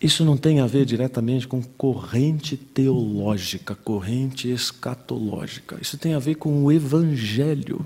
Isso 0.00 0.24
não 0.24 0.38
tem 0.38 0.60
a 0.60 0.66
ver 0.66 0.86
diretamente 0.86 1.46
com 1.46 1.62
corrente 1.62 2.56
teológica, 2.56 3.74
corrente 3.74 4.50
escatológica. 4.50 5.76
Isso 5.82 5.98
tem 5.98 6.14
a 6.14 6.18
ver 6.18 6.36
com 6.36 6.64
o 6.64 6.72
Evangelho. 6.72 7.84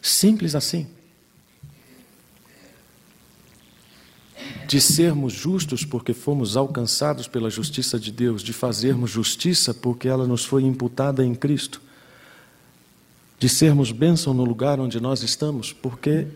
Simples 0.00 0.54
assim. 0.54 0.86
De 4.66 4.80
sermos 4.80 5.32
justos 5.32 5.84
porque 5.84 6.12
fomos 6.12 6.56
alcançados 6.56 7.26
pela 7.26 7.50
justiça 7.50 7.98
de 7.98 8.12
Deus, 8.12 8.42
de 8.42 8.52
fazermos 8.52 9.10
justiça 9.10 9.74
porque 9.74 10.08
ela 10.08 10.26
nos 10.26 10.44
foi 10.44 10.62
imputada 10.62 11.24
em 11.24 11.34
Cristo, 11.34 11.82
de 13.38 13.48
sermos 13.48 13.90
bênção 13.90 14.32
no 14.32 14.44
lugar 14.44 14.78
onde 14.78 15.00
nós 15.00 15.22
estamos, 15.22 15.72
porque 15.72 16.26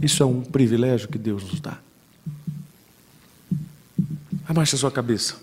isso 0.00 0.22
é 0.22 0.26
um 0.26 0.40
privilégio 0.40 1.08
que 1.08 1.18
Deus 1.18 1.42
nos 1.44 1.60
dá. 1.60 1.78
Abaixe 4.46 4.76
a 4.76 4.78
sua 4.78 4.90
cabeça. 4.90 5.36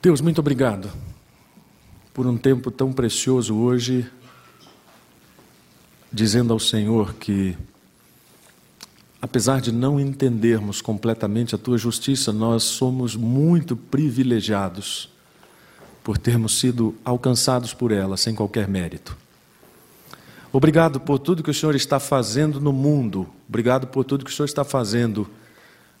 Deus, 0.00 0.20
muito 0.20 0.38
obrigado 0.38 0.90
por 2.14 2.26
um 2.26 2.36
tempo 2.36 2.70
tão 2.70 2.92
precioso 2.92 3.54
hoje 3.54 4.08
dizendo 6.12 6.52
ao 6.52 6.58
Senhor 6.58 7.14
que, 7.14 7.56
apesar 9.20 9.60
de 9.60 9.70
não 9.70 10.00
entendermos 10.00 10.80
completamente 10.80 11.54
a 11.54 11.58
tua 11.58 11.76
justiça, 11.76 12.32
nós 12.32 12.64
somos 12.64 13.14
muito 13.14 13.76
privilegiados 13.76 15.10
por 16.02 16.16
termos 16.16 16.58
sido 16.58 16.94
alcançados 17.04 17.74
por 17.74 17.92
ela 17.92 18.16
sem 18.16 18.34
qualquer 18.34 18.66
mérito. 18.66 19.16
Obrigado 20.50 20.98
por 20.98 21.18
tudo 21.18 21.42
que 21.42 21.50
o 21.50 21.54
Senhor 21.54 21.74
está 21.74 22.00
fazendo 22.00 22.58
no 22.58 22.72
mundo, 22.72 23.28
obrigado 23.46 23.86
por 23.86 24.04
tudo 24.04 24.24
que 24.24 24.30
o 24.30 24.34
Senhor 24.34 24.46
está 24.46 24.64
fazendo 24.64 25.28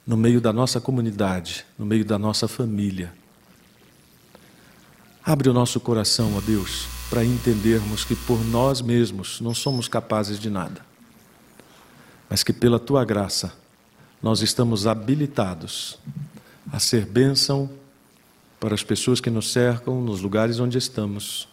no 0.06 0.16
meio 0.16 0.40
da 0.40 0.54
nossa 0.54 0.80
comunidade, 0.80 1.66
no 1.78 1.84
meio 1.84 2.04
da 2.04 2.18
nossa 2.18 2.48
família. 2.48 3.12
Abre 5.22 5.50
o 5.50 5.52
nosso 5.52 5.78
coração, 5.78 6.34
ó 6.34 6.40
Deus 6.40 6.97
para 7.08 7.24
entendermos 7.24 8.04
que 8.04 8.14
por 8.14 8.44
nós 8.44 8.80
mesmos 8.80 9.40
não 9.40 9.54
somos 9.54 9.88
capazes 9.88 10.38
de 10.38 10.50
nada, 10.50 10.80
mas 12.28 12.42
que 12.42 12.52
pela 12.52 12.78
tua 12.78 13.04
graça 13.04 13.52
nós 14.22 14.42
estamos 14.42 14.86
habilitados 14.86 15.98
a 16.72 16.78
ser 16.78 17.06
bênção 17.06 17.70
para 18.60 18.74
as 18.74 18.82
pessoas 18.82 19.20
que 19.20 19.30
nos 19.30 19.52
cercam, 19.52 20.02
nos 20.02 20.20
lugares 20.20 20.58
onde 20.58 20.76
estamos 20.76 21.48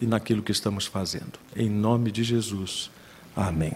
e 0.00 0.06
naquilo 0.06 0.42
que 0.42 0.52
estamos 0.52 0.86
fazendo. 0.86 1.38
Em 1.54 1.68
nome 1.68 2.10
de 2.10 2.24
Jesus. 2.24 2.90
Amém. 3.36 3.74